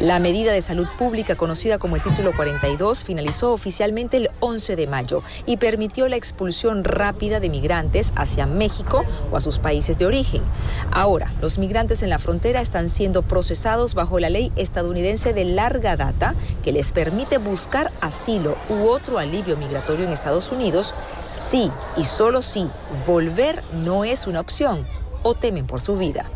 La 0.00 0.18
medida 0.18 0.50
de 0.50 0.60
salud 0.60 0.88
pública 0.98 1.36
conocida 1.36 1.78
como 1.78 1.94
el 1.94 2.02
Título 2.02 2.32
42 2.34 3.04
finalizó 3.04 3.52
oficialmente 3.52 4.16
el 4.16 4.28
11 4.40 4.74
de 4.74 4.88
mayo 4.88 5.22
y 5.46 5.56
permitió 5.56 6.08
la 6.08 6.16
expulsión 6.16 6.82
rápida 6.82 7.38
de 7.38 7.48
migrantes 7.48 8.12
hacia 8.16 8.44
México 8.46 9.04
o 9.30 9.36
a 9.36 9.40
sus 9.40 9.60
países 9.60 9.96
de 9.96 10.06
origen. 10.06 10.42
Ahora, 10.90 11.32
los 11.40 11.58
migrantes 11.58 12.02
en 12.02 12.10
la 12.10 12.18
frontera 12.18 12.60
están 12.60 12.88
siendo 12.88 13.22
procesados 13.22 13.94
bajo 13.94 14.18
la 14.18 14.30
ley 14.30 14.50
estadounidense 14.56 15.32
de 15.32 15.44
larga 15.44 15.96
data 15.96 16.34
que 16.64 16.72
les 16.72 16.92
permite 16.92 17.38
buscar 17.38 17.92
asilo 18.00 18.56
u 18.68 18.88
otro 18.88 19.18
alivio 19.18 19.56
migratorio 19.56 20.06
en 20.06 20.12
Estados 20.12 20.50
Unidos 20.50 20.92
si 21.30 21.70
y 21.96 22.02
solo 22.02 22.42
si 22.42 22.66
volver 23.06 23.62
no 23.84 24.04
es 24.04 24.26
una 24.26 24.40
opción 24.40 24.84
o 25.22 25.34
temen 25.34 25.68
por 25.68 25.80
su 25.80 25.96
vida. 25.96 26.28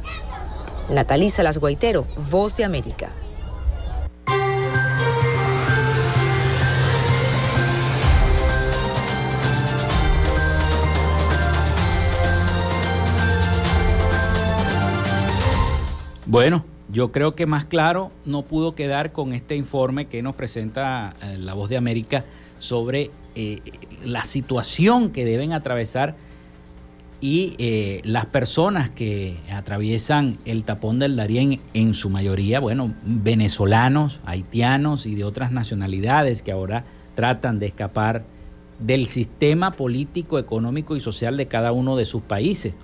Natalisa 0.88 1.42
Las 1.42 1.58
Guaitero, 1.58 2.06
Voz 2.30 2.54
de 2.54 2.64
América. 2.64 3.10
Bueno, 16.28 16.62
yo 16.90 17.10
creo 17.10 17.34
que 17.34 17.46
más 17.46 17.64
claro 17.64 18.12
no 18.26 18.42
pudo 18.42 18.74
quedar 18.74 19.12
con 19.12 19.32
este 19.32 19.56
informe 19.56 20.08
que 20.08 20.22
nos 20.22 20.36
presenta 20.36 21.14
eh, 21.22 21.38
la 21.38 21.54
voz 21.54 21.70
de 21.70 21.78
América 21.78 22.22
sobre 22.58 23.10
eh, 23.34 23.60
la 24.04 24.26
situación 24.26 25.08
que 25.08 25.24
deben 25.24 25.54
atravesar 25.54 26.16
y 27.22 27.54
eh, 27.56 28.02
las 28.04 28.26
personas 28.26 28.90
que 28.90 29.38
atraviesan 29.50 30.36
el 30.44 30.64
tapón 30.64 30.98
del 30.98 31.16
Darién, 31.16 31.60
en 31.72 31.94
su 31.94 32.10
mayoría, 32.10 32.60
bueno, 32.60 32.92
venezolanos, 33.04 34.20
haitianos 34.26 35.06
y 35.06 35.14
de 35.14 35.24
otras 35.24 35.50
nacionalidades 35.50 36.42
que 36.42 36.52
ahora 36.52 36.84
tratan 37.14 37.58
de 37.58 37.68
escapar 37.68 38.22
del 38.80 39.06
sistema 39.06 39.70
político, 39.70 40.38
económico 40.38 40.94
y 40.94 41.00
social 41.00 41.38
de 41.38 41.48
cada 41.48 41.72
uno 41.72 41.96
de 41.96 42.04
sus 42.04 42.20
países 42.20 42.74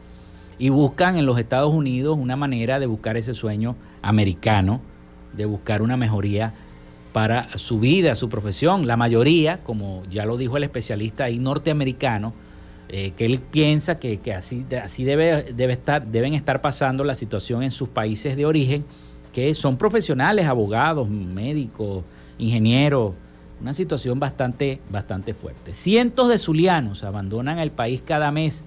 y 0.59 0.69
buscan 0.69 1.17
en 1.17 1.27
los 1.27 1.39
Estados 1.39 1.73
Unidos 1.75 2.17
una 2.19 2.37
manera 2.37 2.79
de 2.79 2.87
buscar 2.87 3.17
ese 3.17 3.35
sueño 3.35 3.77
americano, 4.03 4.81
de 5.33 5.45
buscar 5.47 5.83
una 5.83 5.97
mejoría 5.97 6.53
para 7.13 7.57
su 7.59 7.81
vida, 7.81 8.15
su 8.15 8.29
profesión. 8.29 8.87
La 8.87 8.97
mayoría, 8.97 9.63
como 9.63 10.03
ya 10.11 10.27
lo 10.27 10.37
dijo 10.37 10.57
el 10.57 10.65
especialista 10.65 11.25
ahí 11.25 11.39
norteamericano, 11.39 12.33
eh, 12.89 13.13
que 13.17 13.27
él 13.27 13.41
piensa 13.41 13.99
que, 13.99 14.21
así, 14.35 14.65
así 14.83 15.05
debe, 15.05 15.53
debe 15.55 15.73
estar, 15.73 16.07
deben 16.07 16.35
estar 16.35 16.61
pasando 16.61 17.03
la 17.03 17.15
situación 17.15 17.63
en 17.63 17.71
sus 17.71 17.89
países 17.89 18.37
de 18.37 18.47
origen, 18.47 18.85
que 19.33 19.55
son 19.55 19.77
profesionales, 19.77 20.47
abogados, 20.47 21.09
médicos, 21.09 22.05
ingenieros, 22.39 23.15
una 23.61 23.73
situación 23.73 24.21
bastante, 24.21 24.81
bastante 24.91 25.35
fuerte. 25.35 25.73
Cientos 25.73 26.29
de 26.29 26.39
zulianos 26.39 27.03
abandonan 27.05 27.59
el 27.59 27.71
país 27.71 28.03
cada 28.05 28.31
mes 28.31 28.65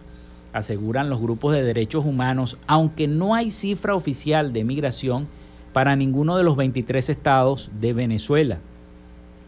aseguran 0.53 1.09
los 1.09 1.19
grupos 1.19 1.53
de 1.53 1.63
derechos 1.63 2.05
humanos, 2.05 2.57
aunque 2.67 3.07
no 3.07 3.35
hay 3.35 3.51
cifra 3.51 3.95
oficial 3.95 4.53
de 4.53 4.63
migración 4.63 5.27
para 5.73 5.95
ninguno 5.95 6.37
de 6.37 6.43
los 6.43 6.55
23 6.55 7.09
estados 7.09 7.69
de 7.79 7.93
Venezuela. 7.93 8.59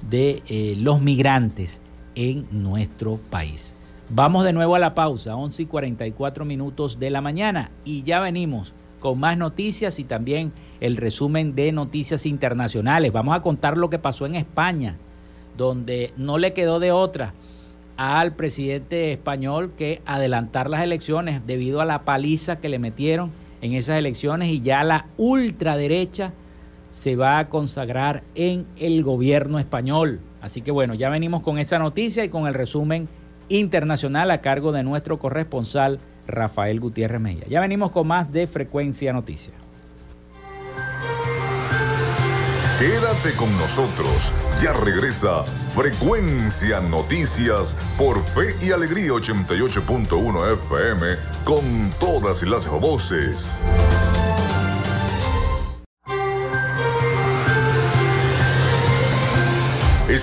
de 0.10 0.42
eh, 0.48 0.76
los 0.78 1.02
migrantes 1.02 1.82
en 2.16 2.48
nuestro 2.52 3.18
país. 3.30 3.76
Vamos 4.10 4.44
de 4.44 4.54
nuevo 4.54 4.76
a 4.76 4.80
la 4.80 4.94
pausa, 4.94 5.36
11 5.36 5.64
y 5.64 5.66
44 5.68 6.44
minutos 6.44 7.00
de 7.00 7.10
la 7.10 7.22
mañana, 7.22 7.72
y 7.86 8.04
ya 8.04 8.20
venimos 8.20 8.74
con 9.00 9.20
más 9.20 9.38
noticias 9.38 10.00
y 10.00 10.04
también 10.04 10.52
el 10.80 10.98
resumen 10.98 11.56
de 11.56 11.72
noticias 11.72 12.26
internacionales. 12.26 13.12
Vamos 13.12 13.36
a 13.36 13.42
contar 13.42 13.78
lo 13.78 13.90
que 13.90 14.00
pasó 14.00 14.26
en 14.26 14.36
España, 14.36 14.96
donde 15.58 16.14
no 16.18 16.38
le 16.38 16.54
quedó 16.54 16.80
de 16.80 16.92
otra 16.92 17.34
al 17.98 18.34
presidente 18.34 19.12
español 19.12 19.74
que 19.78 20.02
adelantar 20.06 20.70
las 20.70 20.82
elecciones 20.82 21.46
debido 21.46 21.82
a 21.82 21.86
la 21.86 22.04
paliza 22.04 22.60
que 22.60 22.70
le 22.70 22.80
metieron 22.80 23.32
en 23.62 23.74
esas 23.74 23.98
elecciones 23.98 24.50
y 24.50 24.62
ya 24.62 24.84
la 24.84 25.06
ultraderecha 25.18 26.34
se 26.92 27.16
va 27.16 27.40
a 27.40 27.50
consagrar 27.50 28.24
en 28.36 28.66
el 28.78 29.04
gobierno 29.04 29.60
español. 29.60 30.20
Así 30.42 30.62
que 30.62 30.72
bueno, 30.72 30.94
ya 30.94 31.10
venimos 31.10 31.42
con 31.42 31.58
esa 31.58 31.80
noticia 31.80 32.24
y 32.24 32.30
con 32.30 32.48
el 32.48 32.54
resumen 32.54 33.08
internacional 33.50 34.32
a 34.32 34.42
cargo 34.42 34.72
de 34.72 34.84
nuestro 34.84 35.20
corresponsal 35.20 36.00
Rafael 36.28 36.80
Gutiérrez 36.80 37.22
Mejía. 37.22 37.46
Ya 37.48 37.60
venimos 37.60 37.92
con 37.92 38.08
más 38.08 38.32
de 38.32 38.48
Frecuencia 38.48 39.14
Noticias. 39.14 39.56
Quédate 42.82 43.36
con 43.38 43.52
nosotros. 43.60 44.34
Ya 44.60 44.74
regresa 44.74 45.44
Frecuencia 45.44 46.82
Noticias 46.82 47.78
por 47.96 48.20
Fe 48.24 48.56
y 48.60 48.72
Alegría 48.72 49.12
88.1 49.12 50.54
FM 50.54 51.08
con 51.46 51.92
todas 52.00 52.42
las 52.42 52.68
voces. 52.68 53.62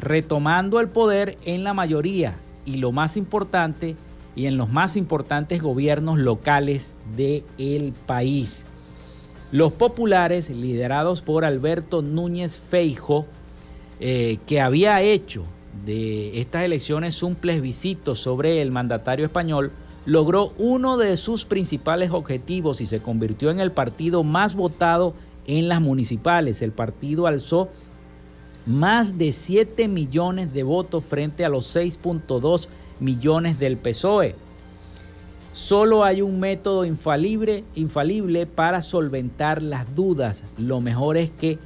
retomando 0.00 0.80
el 0.80 0.88
poder 0.88 1.38
en 1.44 1.64
la 1.64 1.74
mayoría 1.74 2.34
y 2.66 2.78
lo 2.78 2.92
más 2.92 3.16
importante, 3.16 3.94
y 4.34 4.46
en 4.46 4.56
los 4.56 4.70
más 4.70 4.96
importantes 4.96 5.60
gobiernos 5.60 6.18
locales 6.18 6.96
del 7.16 7.92
país. 8.06 8.64
Los 9.50 9.72
populares, 9.72 10.50
liderados 10.50 11.22
por 11.22 11.44
Alberto 11.44 12.02
Núñez 12.02 12.58
Feijo, 12.58 13.26
eh, 13.98 14.38
que 14.46 14.60
había 14.60 15.00
hecho 15.00 15.44
de 15.86 16.40
estas 16.40 16.64
elecciones 16.64 17.22
un 17.22 17.34
plebiscito 17.34 18.14
sobre 18.14 18.60
el 18.60 18.70
mandatario 18.70 19.24
español, 19.24 19.72
logró 20.04 20.52
uno 20.58 20.96
de 20.98 21.16
sus 21.16 21.44
principales 21.44 22.10
objetivos 22.10 22.80
y 22.80 22.86
se 22.86 23.00
convirtió 23.00 23.50
en 23.50 23.60
el 23.60 23.72
partido 23.72 24.22
más 24.22 24.54
votado 24.54 25.14
en 25.46 25.68
las 25.68 25.80
municipales. 25.80 26.60
El 26.60 26.72
partido 26.72 27.26
alzó 27.26 27.70
más 28.66 29.16
de 29.16 29.32
7 29.32 29.88
millones 29.88 30.52
de 30.52 30.62
votos 30.62 31.04
frente 31.04 31.44
a 31.44 31.48
los 31.48 31.74
6.2 31.74 32.68
millones 33.00 33.58
del 33.58 33.78
PSOE. 33.78 34.34
Solo 35.58 36.04
hay 36.04 36.22
un 36.22 36.38
método 36.38 36.84
infalible, 36.84 37.64
infalible 37.74 38.46
para 38.46 38.80
solventar 38.80 39.60
las 39.60 39.92
dudas. 39.96 40.44
Lo 40.56 40.80
mejor 40.80 41.16
es 41.16 41.30
que 41.30 41.58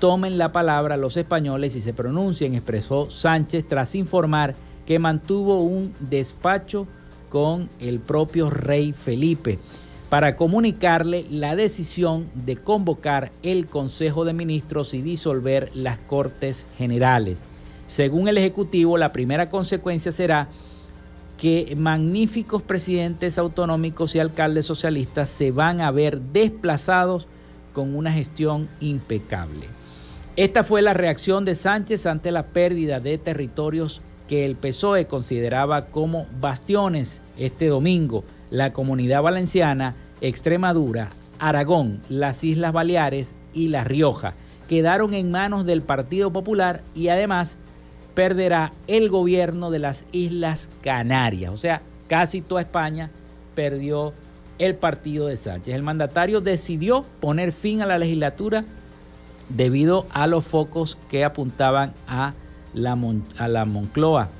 tomen 0.00 0.36
la 0.36 0.50
palabra 0.50 0.96
los 0.96 1.16
españoles 1.16 1.76
y 1.76 1.80
se 1.80 1.94
pronuncien, 1.94 2.56
expresó 2.56 3.08
Sánchez 3.08 3.68
tras 3.68 3.94
informar 3.94 4.56
que 4.84 4.98
mantuvo 4.98 5.62
un 5.62 5.94
despacho 6.00 6.88
con 7.28 7.68
el 7.78 8.00
propio 8.00 8.50
rey 8.50 8.92
Felipe 8.92 9.60
para 10.08 10.34
comunicarle 10.34 11.24
la 11.30 11.54
decisión 11.54 12.28
de 12.34 12.56
convocar 12.56 13.30
el 13.44 13.68
Consejo 13.68 14.24
de 14.24 14.32
Ministros 14.32 14.92
y 14.92 15.02
disolver 15.02 15.70
las 15.72 16.00
Cortes 16.00 16.66
Generales. 16.76 17.38
Según 17.86 18.26
el 18.26 18.38
Ejecutivo, 18.38 18.98
la 18.98 19.12
primera 19.12 19.48
consecuencia 19.48 20.10
será 20.10 20.48
que 21.38 21.74
magníficos 21.76 22.62
presidentes 22.62 23.38
autonómicos 23.38 24.14
y 24.14 24.20
alcaldes 24.20 24.66
socialistas 24.66 25.28
se 25.28 25.50
van 25.50 25.80
a 25.80 25.90
ver 25.90 26.20
desplazados 26.20 27.26
con 27.72 27.94
una 27.94 28.12
gestión 28.12 28.68
impecable. 28.80 29.66
Esta 30.36 30.64
fue 30.64 30.82
la 30.82 30.94
reacción 30.94 31.44
de 31.44 31.54
Sánchez 31.54 32.06
ante 32.06 32.30
la 32.30 32.42
pérdida 32.42 33.00
de 33.00 33.18
territorios 33.18 34.00
que 34.28 34.44
el 34.44 34.56
PSOE 34.56 35.06
consideraba 35.06 35.86
como 35.86 36.26
bastiones 36.40 37.20
este 37.38 37.68
domingo. 37.68 38.24
La 38.50 38.72
comunidad 38.72 39.22
valenciana, 39.22 39.94
Extremadura, 40.20 41.10
Aragón, 41.38 42.00
las 42.08 42.44
Islas 42.44 42.72
Baleares 42.72 43.34
y 43.52 43.68
La 43.68 43.84
Rioja 43.84 44.34
quedaron 44.68 45.14
en 45.14 45.30
manos 45.30 45.64
del 45.64 45.82
Partido 45.82 46.32
Popular 46.32 46.82
y 46.94 47.08
además 47.08 47.56
perderá 48.16 48.72
el 48.86 49.10
gobierno 49.10 49.70
de 49.70 49.78
las 49.78 50.06
Islas 50.10 50.70
Canarias. 50.80 51.52
O 51.52 51.58
sea, 51.58 51.82
casi 52.08 52.40
toda 52.40 52.62
España 52.62 53.10
perdió 53.54 54.14
el 54.58 54.74
partido 54.74 55.26
de 55.26 55.36
Sánchez. 55.36 55.74
El 55.74 55.82
mandatario 55.82 56.40
decidió 56.40 57.04
poner 57.20 57.52
fin 57.52 57.82
a 57.82 57.86
la 57.86 57.98
legislatura 57.98 58.64
debido 59.50 60.06
a 60.12 60.26
los 60.26 60.46
focos 60.46 60.96
que 61.10 61.24
apuntaban 61.24 61.92
a 62.08 62.32
la, 62.72 62.98
a 63.36 63.48
la 63.48 63.66
Moncloa. 63.66 64.30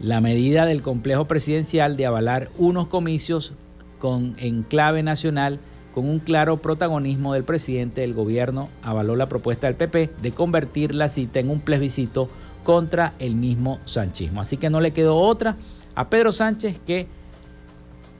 La 0.00 0.20
medida 0.20 0.66
del 0.66 0.82
complejo 0.82 1.24
presidencial 1.24 1.96
de 1.96 2.06
avalar 2.06 2.50
unos 2.58 2.88
comicios 2.88 3.52
con 4.00 4.34
enclave 4.40 5.04
nacional 5.04 5.60
con 5.94 6.08
un 6.08 6.18
claro 6.18 6.56
protagonismo 6.56 7.34
del 7.34 7.44
presidente 7.44 8.00
del 8.00 8.14
gobierno, 8.14 8.68
avaló 8.82 9.14
la 9.14 9.28
propuesta 9.28 9.66
del 9.66 9.76
PP 9.76 10.10
de 10.22 10.32
convertir 10.32 10.94
la 10.94 11.08
cita 11.08 11.38
en 11.38 11.50
un 11.50 11.60
plebiscito 11.60 12.28
contra 12.62 13.12
el 13.18 13.34
mismo 13.34 13.78
sanchismo. 13.84 14.40
Así 14.40 14.56
que 14.56 14.70
no 14.70 14.80
le 14.80 14.92
quedó 14.92 15.18
otra 15.18 15.56
a 15.94 16.08
Pedro 16.08 16.32
Sánchez 16.32 16.78
que 16.78 17.06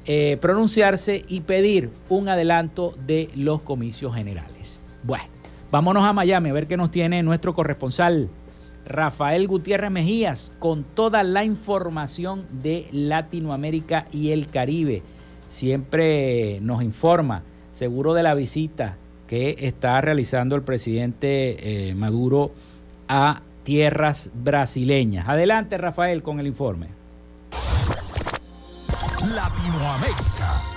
eh, 0.05 0.37
pronunciarse 0.41 1.25
y 1.29 1.43
pedir 1.43 1.91
un 2.09 2.29
adelanto 2.29 2.95
de 3.07 3.31
los 3.37 3.63
comicios 3.63 4.15
generales. 4.15 4.81
Bueno, 5.05 5.25
vámonos 5.71 6.05
a 6.05 6.13
Miami 6.13 6.51
a 6.51 6.53
ver 6.53 6.67
qué 6.67 6.77
nos 6.77 6.91
tiene 6.91 7.23
nuestro 7.23 7.55
corresponsal 7.55 8.29
Rafael 8.85 9.47
Gutiérrez 9.47 9.91
Mejías 9.91 10.53
con 10.59 10.83
toda 10.83 11.23
la 11.23 11.45
información 11.45 12.45
de 12.51 12.89
Latinoamérica 12.93 14.07
y 14.13 14.31
el 14.31 14.49
Caribe. 14.49 15.03
Siempre 15.49 16.59
nos 16.63 16.83
informa 16.83 17.43
seguro 17.73 18.15
de 18.15 18.23
la 18.23 18.35
visita 18.35 18.97
que 19.27 19.57
está 19.61 20.01
realizando 20.01 20.57
el 20.57 20.63
presidente 20.63 21.91
eh, 21.91 21.95
Maduro 21.95 22.53
a 23.09 23.43
tierras 23.65 24.31
brasileñas. 24.35 25.29
Adelante, 25.29 25.79
Rafael, 25.79 26.23
con 26.23 26.41
el 26.41 26.47
informe. 26.47 26.89
Latinoamérica. 29.35 30.72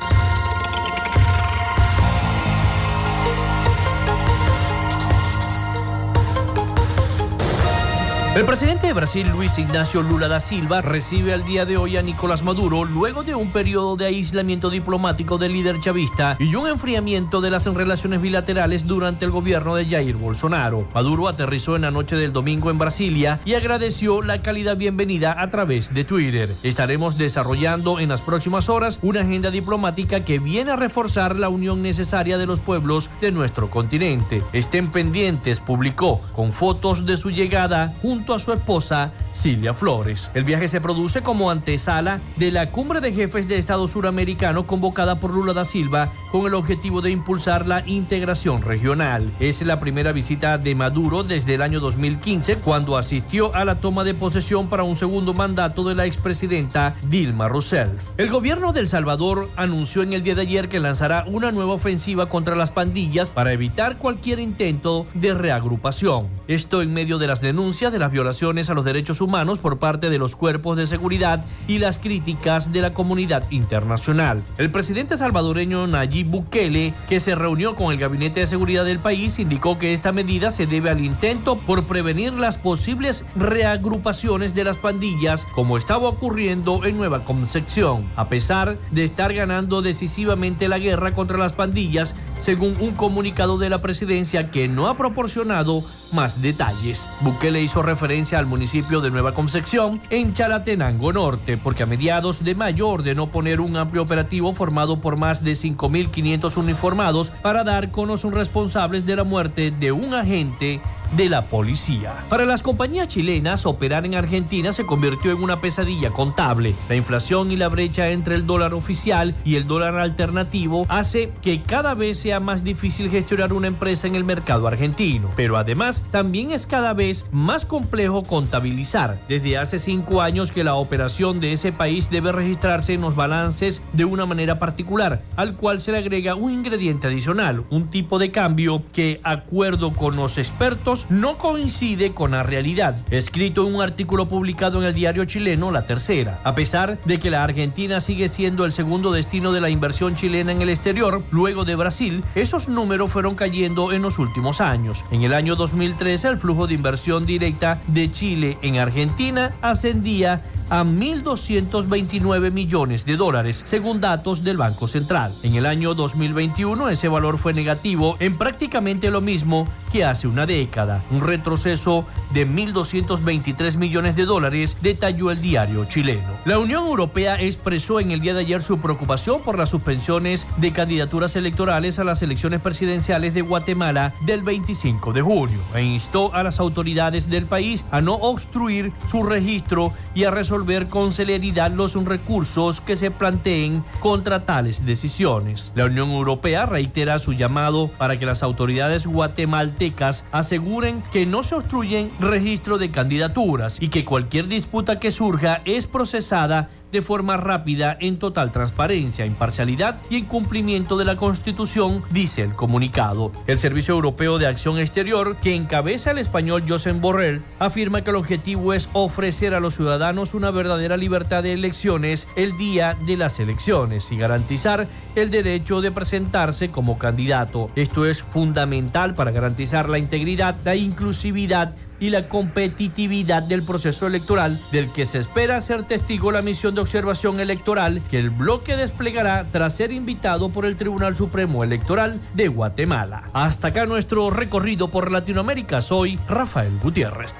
El 8.35 8.43
presidente 8.43 8.87
de 8.87 8.91
Brasil, 8.91 9.29
Luis 9.31 9.57
Ignacio 9.57 10.01
Lula 10.01 10.27
da 10.27 10.41
Silva, 10.41 10.81
recibe 10.81 11.33
al 11.33 11.45
día 11.45 11.65
de 11.65 11.77
hoy 11.77 11.95
a 11.95 12.01
Nicolás 12.01 12.43
Maduro 12.43 12.83
luego 12.83 13.23
de 13.23 13.33
un 13.33 13.53
periodo 13.53 13.95
de 13.95 14.07
aislamiento 14.07 14.69
diplomático 14.69 15.37
del 15.37 15.53
líder 15.53 15.79
chavista 15.79 16.35
y 16.37 16.53
un 16.55 16.67
enfriamiento 16.67 17.39
de 17.39 17.49
las 17.49 17.65
relaciones 17.65 18.21
bilaterales 18.21 18.87
durante 18.87 19.23
el 19.23 19.31
gobierno 19.31 19.73
de 19.77 19.85
Jair 19.85 20.17
Bolsonaro. 20.17 20.85
Maduro 20.93 21.29
aterrizó 21.29 21.77
en 21.77 21.83
la 21.83 21.91
noche 21.91 22.17
del 22.17 22.33
domingo 22.33 22.69
en 22.69 22.77
Brasilia 22.77 23.39
y 23.45 23.53
agradeció 23.53 24.21
la 24.21 24.41
cálida 24.41 24.75
bienvenida 24.75 25.41
a 25.41 25.49
través 25.49 25.93
de 25.93 26.03
Twitter. 26.03 26.53
Estaremos 26.61 27.17
desarrollando 27.17 28.01
en 28.01 28.09
las 28.09 28.21
próximas 28.21 28.67
horas 28.67 28.99
una 29.01 29.21
agenda 29.21 29.49
diplomática 29.49 30.25
que 30.25 30.39
viene 30.39 30.71
a 30.71 30.75
reforzar 30.75 31.37
la 31.37 31.47
unión 31.47 31.81
necesaria 31.81 32.37
de 32.37 32.47
los 32.47 32.59
pueblos 32.59 33.11
de 33.21 33.31
nuestro 33.31 33.69
continente. 33.69 34.43
Estén 34.51 34.91
pendientes, 34.91 35.61
publicó, 35.61 36.19
con 36.33 36.51
fotos 36.51 37.05
de 37.05 37.15
su 37.15 37.29
llegada 37.31 37.93
junto 38.01 38.24
a 38.33 38.39
su 38.39 38.53
esposa 38.53 39.11
Silvia 39.31 39.73
Flores. 39.73 40.31
El 40.33 40.43
viaje 40.43 40.67
se 40.67 40.81
produce 40.81 41.21
como 41.21 41.51
antesala 41.51 42.21
de 42.37 42.51
la 42.51 42.71
cumbre 42.71 43.01
de 43.01 43.13
jefes 43.13 43.47
de 43.47 43.57
Estado 43.57 43.87
suramericano 43.87 44.65
convocada 44.65 45.19
por 45.19 45.33
Lula 45.33 45.53
da 45.53 45.65
Silva 45.65 46.11
con 46.31 46.47
el 46.47 46.53
objetivo 46.53 47.01
de 47.01 47.11
impulsar 47.11 47.67
la 47.67 47.85
integración 47.87 48.61
regional. 48.61 49.31
Es 49.39 49.61
la 49.61 49.79
primera 49.79 50.11
visita 50.11 50.57
de 50.57 50.75
Maduro 50.75 51.23
desde 51.23 51.55
el 51.55 51.61
año 51.61 51.79
2015 51.79 52.57
cuando 52.57 52.97
asistió 52.97 53.53
a 53.55 53.65
la 53.65 53.79
toma 53.79 54.03
de 54.03 54.13
posesión 54.13 54.69
para 54.69 54.83
un 54.83 54.95
segundo 54.95 55.33
mandato 55.33 55.83
de 55.83 55.95
la 55.95 56.05
expresidenta 56.05 56.95
Dilma 57.07 57.47
Rousseff. 57.47 58.13
El 58.17 58.29
gobierno 58.29 58.73
de 58.73 58.81
El 58.81 58.87
Salvador 58.87 59.49
anunció 59.55 60.01
en 60.01 60.13
el 60.13 60.23
día 60.23 60.35
de 60.35 60.41
ayer 60.41 60.69
que 60.69 60.79
lanzará 60.79 61.25
una 61.27 61.51
nueva 61.51 61.73
ofensiva 61.73 62.29
contra 62.29 62.55
las 62.55 62.71
pandillas 62.71 63.29
para 63.29 63.53
evitar 63.53 63.97
cualquier 63.97 64.39
intento 64.39 65.05
de 65.13 65.33
reagrupación. 65.33 66.27
Esto 66.47 66.81
en 66.81 66.93
medio 66.93 67.17
de 67.17 67.27
las 67.27 67.41
denuncias 67.41 67.91
de 67.91 67.99
las 67.99 68.11
violaciones 68.15 68.69
a 68.69 68.73
los 68.73 68.85
derechos 68.85 69.19
humanos 69.19 69.59
por 69.59 69.77
parte 69.77 70.09
de 70.09 70.17
los 70.17 70.37
cuerpos 70.37 70.77
de 70.77 70.87
seguridad 70.87 71.43
y 71.67 71.79
las 71.79 71.97
críticas 71.97 72.71
de 72.71 72.79
la 72.79 72.93
comunidad 72.93 73.43
internacional. 73.51 74.41
El 74.57 74.71
presidente 74.71 75.17
salvadoreño 75.17 75.85
Nayib 75.85 76.27
Bukele, 76.27 76.93
que 77.09 77.19
se 77.19 77.35
reunió 77.35 77.75
con 77.75 77.91
el 77.91 77.99
Gabinete 77.99 78.39
de 78.39 78.47
Seguridad 78.47 78.85
del 78.85 78.99
país, 78.99 79.37
indicó 79.37 79.77
que 79.77 79.91
esta 79.91 80.13
medida 80.13 80.49
se 80.49 80.65
debe 80.65 80.89
al 80.89 81.03
intento 81.03 81.57
por 81.57 81.83
prevenir 81.87 82.31
las 82.31 82.57
posibles 82.57 83.25
reagrupaciones 83.35 84.55
de 84.55 84.63
las 84.63 84.77
pandillas 84.77 85.45
como 85.53 85.75
estaba 85.75 86.07
ocurriendo 86.07 86.85
en 86.85 86.95
Nueva 86.95 87.25
Concepción, 87.25 88.09
a 88.15 88.29
pesar 88.29 88.77
de 88.91 89.03
estar 89.03 89.33
ganando 89.33 89.81
decisivamente 89.81 90.69
la 90.69 90.79
guerra 90.79 91.13
contra 91.13 91.37
las 91.37 91.51
pandillas, 91.51 92.15
según 92.39 92.77
un 92.79 92.91
comunicado 92.91 93.57
de 93.57 93.69
la 93.69 93.81
presidencia 93.81 94.51
que 94.51 94.69
no 94.69 94.87
ha 94.87 94.95
proporcionado 94.95 95.83
más 96.15 96.41
detalles. 96.41 97.09
Bukele 97.21 97.61
hizo 97.61 97.83
referencia 97.83 98.39
al 98.39 98.47
municipio 98.47 99.01
de 99.01 99.11
Nueva 99.11 99.33
Concepción 99.33 100.01
en 100.09 100.33
Chalatenango 100.33 101.13
Norte, 101.13 101.57
porque 101.57 101.83
a 101.83 101.85
mediados 101.85 102.43
de 102.43 102.55
mayo 102.55 102.87
ordenó 102.87 103.27
poner 103.27 103.59
un 103.59 103.75
amplio 103.75 104.01
operativo 104.01 104.53
formado 104.53 104.97
por 104.97 105.17
más 105.17 105.43
de 105.43 105.51
5.500 105.51 106.57
uniformados 106.57 107.29
para 107.29 107.63
dar 107.63 107.91
con 107.91 108.07
los 108.07 108.23
responsables 108.23 109.05
de 109.05 109.17
la 109.17 109.23
muerte 109.23 109.71
de 109.71 109.91
un 109.91 110.13
agente 110.13 110.81
de 111.15 111.29
la 111.29 111.47
policía. 111.47 112.13
Para 112.29 112.45
las 112.45 112.61
compañías 112.61 113.07
chilenas, 113.07 113.65
operar 113.65 114.05
en 114.05 114.15
Argentina 114.15 114.73
se 114.73 114.85
convirtió 114.85 115.31
en 115.31 115.43
una 115.43 115.61
pesadilla 115.61 116.11
contable. 116.11 116.73
La 116.89 116.95
inflación 116.95 117.51
y 117.51 117.55
la 117.55 117.69
brecha 117.69 118.09
entre 118.09 118.35
el 118.35 118.45
dólar 118.45 118.73
oficial 118.73 119.35
y 119.43 119.55
el 119.55 119.67
dólar 119.67 119.97
alternativo 119.97 120.85
hace 120.89 121.31
que 121.41 121.61
cada 121.61 121.93
vez 121.93 122.19
sea 122.19 122.39
más 122.39 122.63
difícil 122.63 123.09
gestionar 123.09 123.53
una 123.53 123.67
empresa 123.67 124.07
en 124.07 124.15
el 124.15 124.23
mercado 124.23 124.67
argentino. 124.67 125.31
Pero 125.35 125.57
además, 125.57 126.05
también 126.11 126.51
es 126.51 126.65
cada 126.65 126.93
vez 126.93 127.27
más 127.31 127.65
complejo 127.65 128.23
contabilizar. 128.23 129.19
Desde 129.27 129.57
hace 129.57 129.79
cinco 129.79 130.21
años 130.21 130.51
que 130.51 130.63
la 130.63 130.75
operación 130.75 131.39
de 131.39 131.53
ese 131.53 131.71
país 131.71 132.09
debe 132.09 132.31
registrarse 132.31 132.93
en 132.93 133.01
los 133.01 133.15
balances 133.15 133.83
de 133.93 134.05
una 134.05 134.25
manera 134.25 134.59
particular, 134.59 135.21
al 135.35 135.55
cual 135.55 135.79
se 135.79 135.91
le 135.91 135.99
agrega 135.99 136.35
un 136.35 136.51
ingrediente 136.51 137.07
adicional, 137.07 137.65
un 137.69 137.89
tipo 137.89 138.19
de 138.19 138.31
cambio 138.31 138.81
que, 138.93 139.19
acuerdo 139.23 139.93
con 139.93 140.15
los 140.15 140.37
expertos, 140.37 140.94
no 141.09 141.37
coincide 141.37 142.13
con 142.13 142.31
la 142.31 142.43
realidad, 142.43 142.97
escrito 143.11 143.67
en 143.67 143.75
un 143.75 143.81
artículo 143.81 144.27
publicado 144.27 144.79
en 144.79 144.87
el 144.87 144.93
diario 144.93 145.25
chileno 145.25 145.71
La 145.71 145.85
Tercera. 145.85 146.39
A 146.43 146.55
pesar 146.55 146.99
de 147.03 147.19
que 147.19 147.29
la 147.29 147.43
Argentina 147.43 147.99
sigue 147.99 148.27
siendo 148.27 148.65
el 148.65 148.71
segundo 148.71 149.11
destino 149.11 149.51
de 149.51 149.61
la 149.61 149.69
inversión 149.69 150.15
chilena 150.15 150.51
en 150.51 150.61
el 150.61 150.69
exterior, 150.69 151.23
luego 151.31 151.65
de 151.65 151.75
Brasil, 151.75 152.23
esos 152.35 152.69
números 152.69 153.11
fueron 153.11 153.35
cayendo 153.35 153.91
en 153.91 154.01
los 154.01 154.19
últimos 154.19 154.61
años. 154.61 155.05
En 155.11 155.23
el 155.23 155.33
año 155.33 155.55
2013, 155.55 156.29
el 156.29 156.37
flujo 156.37 156.67
de 156.67 156.73
inversión 156.73 157.25
directa 157.25 157.81
de 157.87 158.09
Chile 158.11 158.57
en 158.61 158.77
Argentina 158.77 159.53
ascendía 159.61 160.41
a 160.69 160.83
1.229 160.83 162.51
millones 162.51 163.05
de 163.05 163.17
dólares, 163.17 163.61
según 163.63 164.01
datos 164.01 164.43
del 164.43 164.57
Banco 164.57 164.87
Central. 164.87 165.33
En 165.43 165.55
el 165.55 165.65
año 165.65 165.93
2021 165.93 166.89
ese 166.89 167.07
valor 167.07 167.37
fue 167.37 167.53
negativo 167.53 168.15
en 168.19 168.37
prácticamente 168.37 169.11
lo 169.11 169.21
mismo 169.21 169.67
que 169.91 170.03
hace 170.03 170.27
una 170.27 170.45
década, 170.45 171.03
un 171.11 171.21
retroceso 171.21 172.05
de 172.33 172.47
1.223 172.47 173.77
millones 173.77 174.15
de 174.15 174.25
dólares, 174.25 174.79
detalló 174.81 175.31
el 175.31 175.41
diario 175.41 175.85
chileno. 175.85 176.27
La 176.45 176.59
Unión 176.59 176.85
Europea 176.85 177.41
expresó 177.41 177.99
en 177.99 178.11
el 178.11 178.19
día 178.19 178.33
de 178.33 178.41
ayer 178.41 178.61
su 178.61 178.79
preocupación 178.79 179.41
por 179.43 179.57
las 179.57 179.69
suspensiones 179.69 180.47
de 180.57 180.73
candidaturas 180.73 181.35
electorales 181.35 181.99
a 181.99 182.03
las 182.03 182.21
elecciones 182.21 182.61
presidenciales 182.61 183.33
de 183.33 183.41
Guatemala 183.41 184.13
del 184.21 184.41
25 184.41 185.13
de 185.13 185.21
junio 185.21 185.59
e 185.73 185.83
instó 185.83 186.33
a 186.33 186.43
las 186.43 186.59
autoridades 186.59 187.29
del 187.29 187.45
país 187.45 187.85
a 187.91 188.01
no 188.01 188.15
obstruir 188.15 188.91
su 189.05 189.23
registro 189.23 189.93
y 190.13 190.23
a 190.23 190.31
resolver 190.31 190.54
resolver 190.55 190.87
con 190.87 191.11
celeridad 191.11 191.69
los 191.69 191.95
recursos 192.05 192.79
que 192.79 192.95
se 192.95 193.11
planteen 193.11 193.83
contra 193.99 194.45
tales 194.45 194.85
decisiones. 194.85 195.73
La 195.75 195.85
Unión 195.85 196.11
Europea 196.11 196.65
reitera 196.65 197.19
su 197.19 197.33
llamado 197.33 197.89
para 197.97 198.17
que 198.17 198.25
las 198.25 198.41
autoridades 198.41 199.05
guatemaltecas 199.05 200.27
aseguren 200.31 201.03
que 201.11 201.25
no 201.25 201.43
se 201.43 201.55
obstruyen 201.55 202.09
registro 202.21 202.77
de 202.77 202.89
candidaturas 202.89 203.81
y 203.81 203.89
que 203.89 204.05
cualquier 204.05 204.47
disputa 204.47 204.95
que 204.95 205.11
surja 205.11 205.61
es 205.65 205.87
procesada 205.87 206.69
de 206.95 207.01
forma 207.01 207.35
rápida 207.35 207.97
en 207.99 208.17
total 208.19 208.53
transparencia, 208.53 209.25
imparcialidad 209.25 209.99
y 210.09 210.15
en 210.15 210.25
cumplimiento 210.25 210.95
de 210.95 211.03
la 211.03 211.17
Constitución, 211.17 212.01
dice 212.09 212.41
el 212.41 212.53
comunicado. 212.53 213.33
El 213.47 213.57
Servicio 213.57 213.93
Europeo 213.95 214.39
de 214.39 214.47
Acción 214.47 214.79
Exterior, 214.79 215.35
que 215.41 215.55
encabeza 215.55 216.11
el 216.11 216.19
español 216.19 216.63
Josep 216.65 217.01
Borrell, 217.01 217.43
afirma 217.59 218.01
que 218.01 218.11
el 218.11 218.15
objetivo 218.15 218.71
es 218.71 218.89
ofrecer 218.93 219.53
a 219.53 219.59
los 219.59 219.75
ciudadanos 219.75 220.33
una 220.35 220.51
verdadera 220.51 220.95
libertad 220.95 221.43
de 221.43 221.51
elecciones 221.51 222.29
el 222.37 222.55
día 222.57 222.97
de 223.05 223.17
las 223.17 223.41
elecciones 223.41 224.09
y 224.13 224.15
garantizar 224.15 224.87
el 225.15 225.29
derecho 225.29 225.81
de 225.81 225.91
presentarse 225.91 226.71
como 226.71 226.97
candidato. 226.97 227.69
Esto 227.75 228.05
es 228.05 228.23
fundamental 228.23 229.15
para 229.15 229.31
garantizar 229.31 229.89
la 229.89 229.99
integridad, 229.99 230.55
la 230.63 230.77
inclusividad 230.77 231.75
y 231.99 232.09
la 232.09 232.27
competitividad 232.27 233.43
del 233.43 233.63
proceso 233.63 234.07
electoral 234.07 234.59
del 234.71 234.91
que 234.91 235.05
se 235.05 235.19
espera 235.19 235.61
ser 235.61 235.83
testigo 235.83 236.31
la 236.31 236.41
misión 236.41 236.75
de 236.75 236.81
observación 236.81 237.39
electoral 237.39 238.01
que 238.09 238.19
el 238.19 238.29
bloque 238.29 238.75
desplegará 238.75 239.45
tras 239.51 239.75
ser 239.75 239.91
invitado 239.91 240.49
por 240.49 240.65
el 240.65 240.75
Tribunal 240.75 241.15
Supremo 241.15 241.63
Electoral 241.63 242.19
de 242.33 242.47
Guatemala. 242.47 243.29
Hasta 243.33 243.69
acá 243.69 243.85
nuestro 243.85 244.29
recorrido 244.29 244.87
por 244.89 245.11
Latinoamérica. 245.11 245.81
Soy 245.81 246.19
Rafael 246.27 246.79
Gutiérrez. 246.79 247.33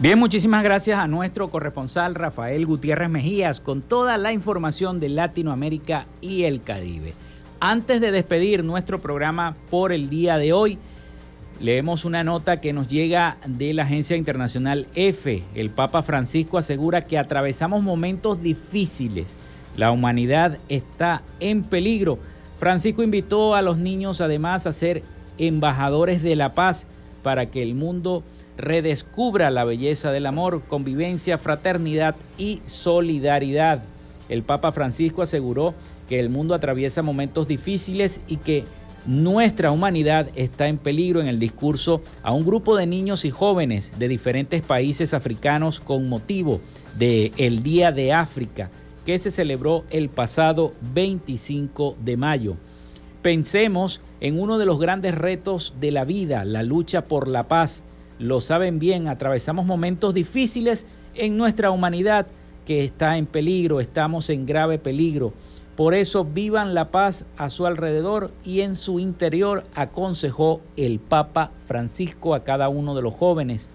Bien, 0.00 0.16
muchísimas 0.16 0.62
gracias 0.62 0.96
a 0.96 1.08
nuestro 1.08 1.50
corresponsal 1.50 2.14
Rafael 2.14 2.64
Gutiérrez 2.66 3.10
Mejías 3.10 3.58
con 3.58 3.82
toda 3.82 4.16
la 4.16 4.32
información 4.32 5.00
de 5.00 5.08
Latinoamérica 5.08 6.06
y 6.20 6.44
el 6.44 6.62
Caribe. 6.62 7.14
Antes 7.58 8.00
de 8.00 8.12
despedir 8.12 8.62
nuestro 8.62 9.00
programa 9.00 9.56
por 9.70 9.90
el 9.90 10.08
día 10.08 10.38
de 10.38 10.52
hoy, 10.52 10.78
leemos 11.60 12.04
una 12.04 12.22
nota 12.22 12.60
que 12.60 12.72
nos 12.72 12.86
llega 12.86 13.38
de 13.44 13.74
la 13.74 13.82
agencia 13.82 14.16
internacional 14.16 14.86
EFE. 14.94 15.42
El 15.56 15.70
Papa 15.70 16.02
Francisco 16.02 16.58
asegura 16.58 17.04
que 17.04 17.18
atravesamos 17.18 17.82
momentos 17.82 18.40
difíciles. 18.40 19.34
La 19.76 19.90
humanidad 19.90 20.58
está 20.68 21.22
en 21.40 21.64
peligro. 21.64 22.20
Francisco 22.60 23.02
invitó 23.02 23.56
a 23.56 23.62
los 23.62 23.78
niños 23.78 24.20
además 24.20 24.64
a 24.68 24.72
ser 24.72 25.02
embajadores 25.38 26.22
de 26.22 26.36
la 26.36 26.52
paz 26.52 26.86
para 27.24 27.46
que 27.46 27.64
el 27.64 27.74
mundo 27.74 28.22
redescubra 28.58 29.50
la 29.50 29.64
belleza 29.64 30.10
del 30.10 30.26
amor, 30.26 30.62
convivencia, 30.66 31.38
fraternidad 31.38 32.16
y 32.36 32.60
solidaridad. 32.66 33.82
El 34.28 34.42
Papa 34.42 34.72
Francisco 34.72 35.22
aseguró 35.22 35.74
que 36.08 36.20
el 36.20 36.28
mundo 36.28 36.54
atraviesa 36.54 37.02
momentos 37.02 37.48
difíciles 37.48 38.20
y 38.28 38.36
que 38.36 38.64
nuestra 39.06 39.70
humanidad 39.70 40.28
está 40.34 40.68
en 40.68 40.76
peligro 40.76 41.20
en 41.20 41.28
el 41.28 41.38
discurso 41.38 42.02
a 42.22 42.32
un 42.32 42.44
grupo 42.44 42.76
de 42.76 42.86
niños 42.86 43.24
y 43.24 43.30
jóvenes 43.30 43.92
de 43.98 44.08
diferentes 44.08 44.60
países 44.62 45.14
africanos 45.14 45.80
con 45.80 46.08
motivo 46.08 46.60
de 46.98 47.32
el 47.36 47.62
Día 47.62 47.92
de 47.92 48.12
África 48.12 48.70
que 49.06 49.18
se 49.18 49.30
celebró 49.30 49.84
el 49.88 50.10
pasado 50.10 50.74
25 50.92 51.96
de 52.04 52.18
mayo. 52.18 52.56
Pensemos 53.22 54.02
en 54.20 54.38
uno 54.38 54.58
de 54.58 54.66
los 54.66 54.78
grandes 54.78 55.14
retos 55.14 55.74
de 55.80 55.92
la 55.92 56.04
vida, 56.04 56.44
la 56.44 56.62
lucha 56.62 57.04
por 57.04 57.28
la 57.28 57.48
paz, 57.48 57.82
lo 58.18 58.40
saben 58.40 58.78
bien, 58.78 59.08
atravesamos 59.08 59.66
momentos 59.66 60.14
difíciles 60.14 60.86
en 61.14 61.36
nuestra 61.36 61.70
humanidad 61.70 62.26
que 62.66 62.84
está 62.84 63.16
en 63.16 63.26
peligro, 63.26 63.80
estamos 63.80 64.28
en 64.30 64.46
grave 64.46 64.78
peligro. 64.78 65.32
Por 65.76 65.94
eso 65.94 66.24
vivan 66.24 66.74
la 66.74 66.90
paz 66.90 67.24
a 67.36 67.50
su 67.50 67.64
alrededor 67.64 68.32
y 68.44 68.62
en 68.62 68.74
su 68.74 68.98
interior 68.98 69.62
aconsejó 69.74 70.60
el 70.76 70.98
Papa 70.98 71.52
Francisco 71.66 72.34
a 72.34 72.42
cada 72.42 72.68
uno 72.68 72.96
de 72.96 73.02
los 73.02 73.14
jóvenes 73.14 73.68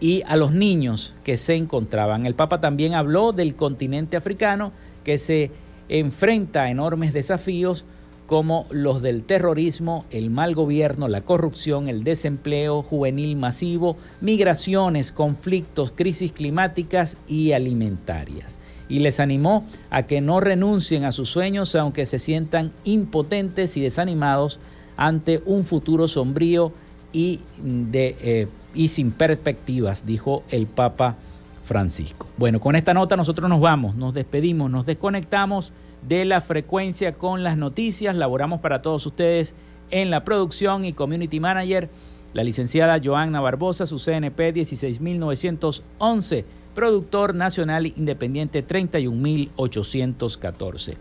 y 0.00 0.22
a 0.26 0.36
los 0.36 0.52
niños 0.52 1.12
que 1.24 1.36
se 1.36 1.56
encontraban. 1.56 2.24
El 2.24 2.34
Papa 2.34 2.60
también 2.60 2.94
habló 2.94 3.32
del 3.32 3.54
continente 3.54 4.16
africano 4.16 4.72
que 5.04 5.18
se 5.18 5.50
enfrenta 5.88 6.62
a 6.62 6.70
enormes 6.70 7.12
desafíos 7.12 7.84
como 8.26 8.66
los 8.70 9.02
del 9.02 9.22
terrorismo, 9.22 10.04
el 10.10 10.30
mal 10.30 10.54
gobierno, 10.54 11.08
la 11.08 11.20
corrupción, 11.20 11.88
el 11.88 12.04
desempleo 12.04 12.82
juvenil 12.82 13.36
masivo, 13.36 13.96
migraciones, 14.20 15.12
conflictos, 15.12 15.92
crisis 15.94 16.32
climáticas 16.32 17.16
y 17.28 17.52
alimentarias. 17.52 18.58
Y 18.88 19.00
les 19.00 19.20
animó 19.20 19.66
a 19.90 20.04
que 20.04 20.20
no 20.20 20.40
renuncien 20.40 21.04
a 21.04 21.12
sus 21.12 21.28
sueños 21.28 21.74
aunque 21.74 22.06
se 22.06 22.18
sientan 22.18 22.72
impotentes 22.84 23.76
y 23.76 23.80
desanimados 23.80 24.58
ante 24.96 25.42
un 25.44 25.64
futuro 25.64 26.08
sombrío 26.08 26.72
y, 27.12 27.40
de, 27.62 28.16
eh, 28.20 28.48
y 28.74 28.88
sin 28.88 29.10
perspectivas, 29.10 30.06
dijo 30.06 30.42
el 30.50 30.66
Papa 30.66 31.16
Francisco. 31.64 32.28
Bueno, 32.36 32.60
con 32.60 32.76
esta 32.76 32.94
nota 32.94 33.16
nosotros 33.16 33.48
nos 33.50 33.60
vamos, 33.60 33.96
nos 33.96 34.14
despedimos, 34.14 34.70
nos 34.70 34.86
desconectamos 34.86 35.72
de 36.08 36.24
la 36.24 36.40
frecuencia 36.40 37.12
con 37.12 37.42
las 37.42 37.56
noticias. 37.56 38.14
Laboramos 38.14 38.60
para 38.60 38.82
todos 38.82 39.04
ustedes 39.06 39.54
en 39.90 40.10
la 40.10 40.22
producción 40.24 40.84
y 40.84 40.92
community 40.92 41.40
manager, 41.40 41.88
la 42.32 42.44
licenciada 42.44 43.00
Joanna 43.02 43.40
Barbosa, 43.40 43.86
su 43.86 43.98
CNP 43.98 44.52
16911, 44.52 46.44
productor 46.74 47.34
nacional 47.34 47.86
independiente 47.86 48.62
31814. 48.62 50.96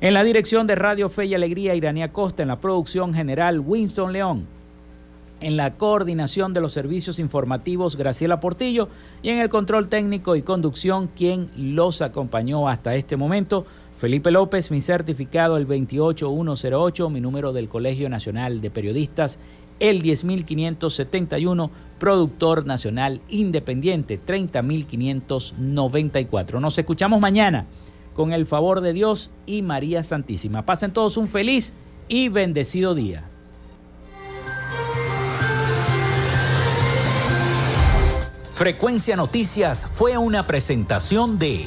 En 0.00 0.12
la 0.12 0.24
dirección 0.24 0.66
de 0.66 0.74
Radio 0.74 1.08
Fe 1.08 1.26
y 1.26 1.34
Alegría, 1.34 1.74
Iranía 1.74 2.12
Costa, 2.12 2.42
en 2.42 2.48
la 2.48 2.60
producción 2.60 3.14
general 3.14 3.60
Winston 3.60 4.12
León, 4.12 4.46
en 5.40 5.56
la 5.56 5.74
coordinación 5.74 6.52
de 6.52 6.60
los 6.60 6.72
servicios 6.72 7.18
informativos 7.18 7.96
Graciela 7.96 8.40
Portillo 8.40 8.88
y 9.22 9.30
en 9.30 9.38
el 9.38 9.48
control 9.48 9.88
técnico 9.88 10.36
y 10.36 10.42
conducción 10.42 11.08
quien 11.08 11.48
los 11.56 12.02
acompañó 12.02 12.68
hasta 12.68 12.94
este 12.94 13.16
momento. 13.16 13.66
Felipe 13.98 14.30
López, 14.30 14.70
mi 14.70 14.82
certificado 14.82 15.56
el 15.56 15.66
28108, 15.66 17.10
mi 17.10 17.20
número 17.20 17.52
del 17.52 17.68
Colegio 17.68 18.08
Nacional 18.08 18.60
de 18.60 18.70
Periodistas 18.70 19.40
el 19.80 20.02
10571, 20.02 21.70
productor 21.98 22.64
nacional 22.66 23.20
independiente 23.28 24.18
30594. 24.18 26.60
Nos 26.60 26.78
escuchamos 26.78 27.20
mañana 27.20 27.66
con 28.14 28.32
el 28.32 28.46
favor 28.46 28.80
de 28.80 28.92
Dios 28.92 29.30
y 29.46 29.62
María 29.62 30.02
Santísima. 30.02 30.64
Pasen 30.64 30.92
todos 30.92 31.16
un 31.16 31.28
feliz 31.28 31.72
y 32.08 32.28
bendecido 32.28 32.94
día. 32.94 33.24
Frecuencia 38.52 39.16
Noticias 39.16 39.84
fue 39.84 40.16
una 40.16 40.46
presentación 40.46 41.40
de 41.40 41.66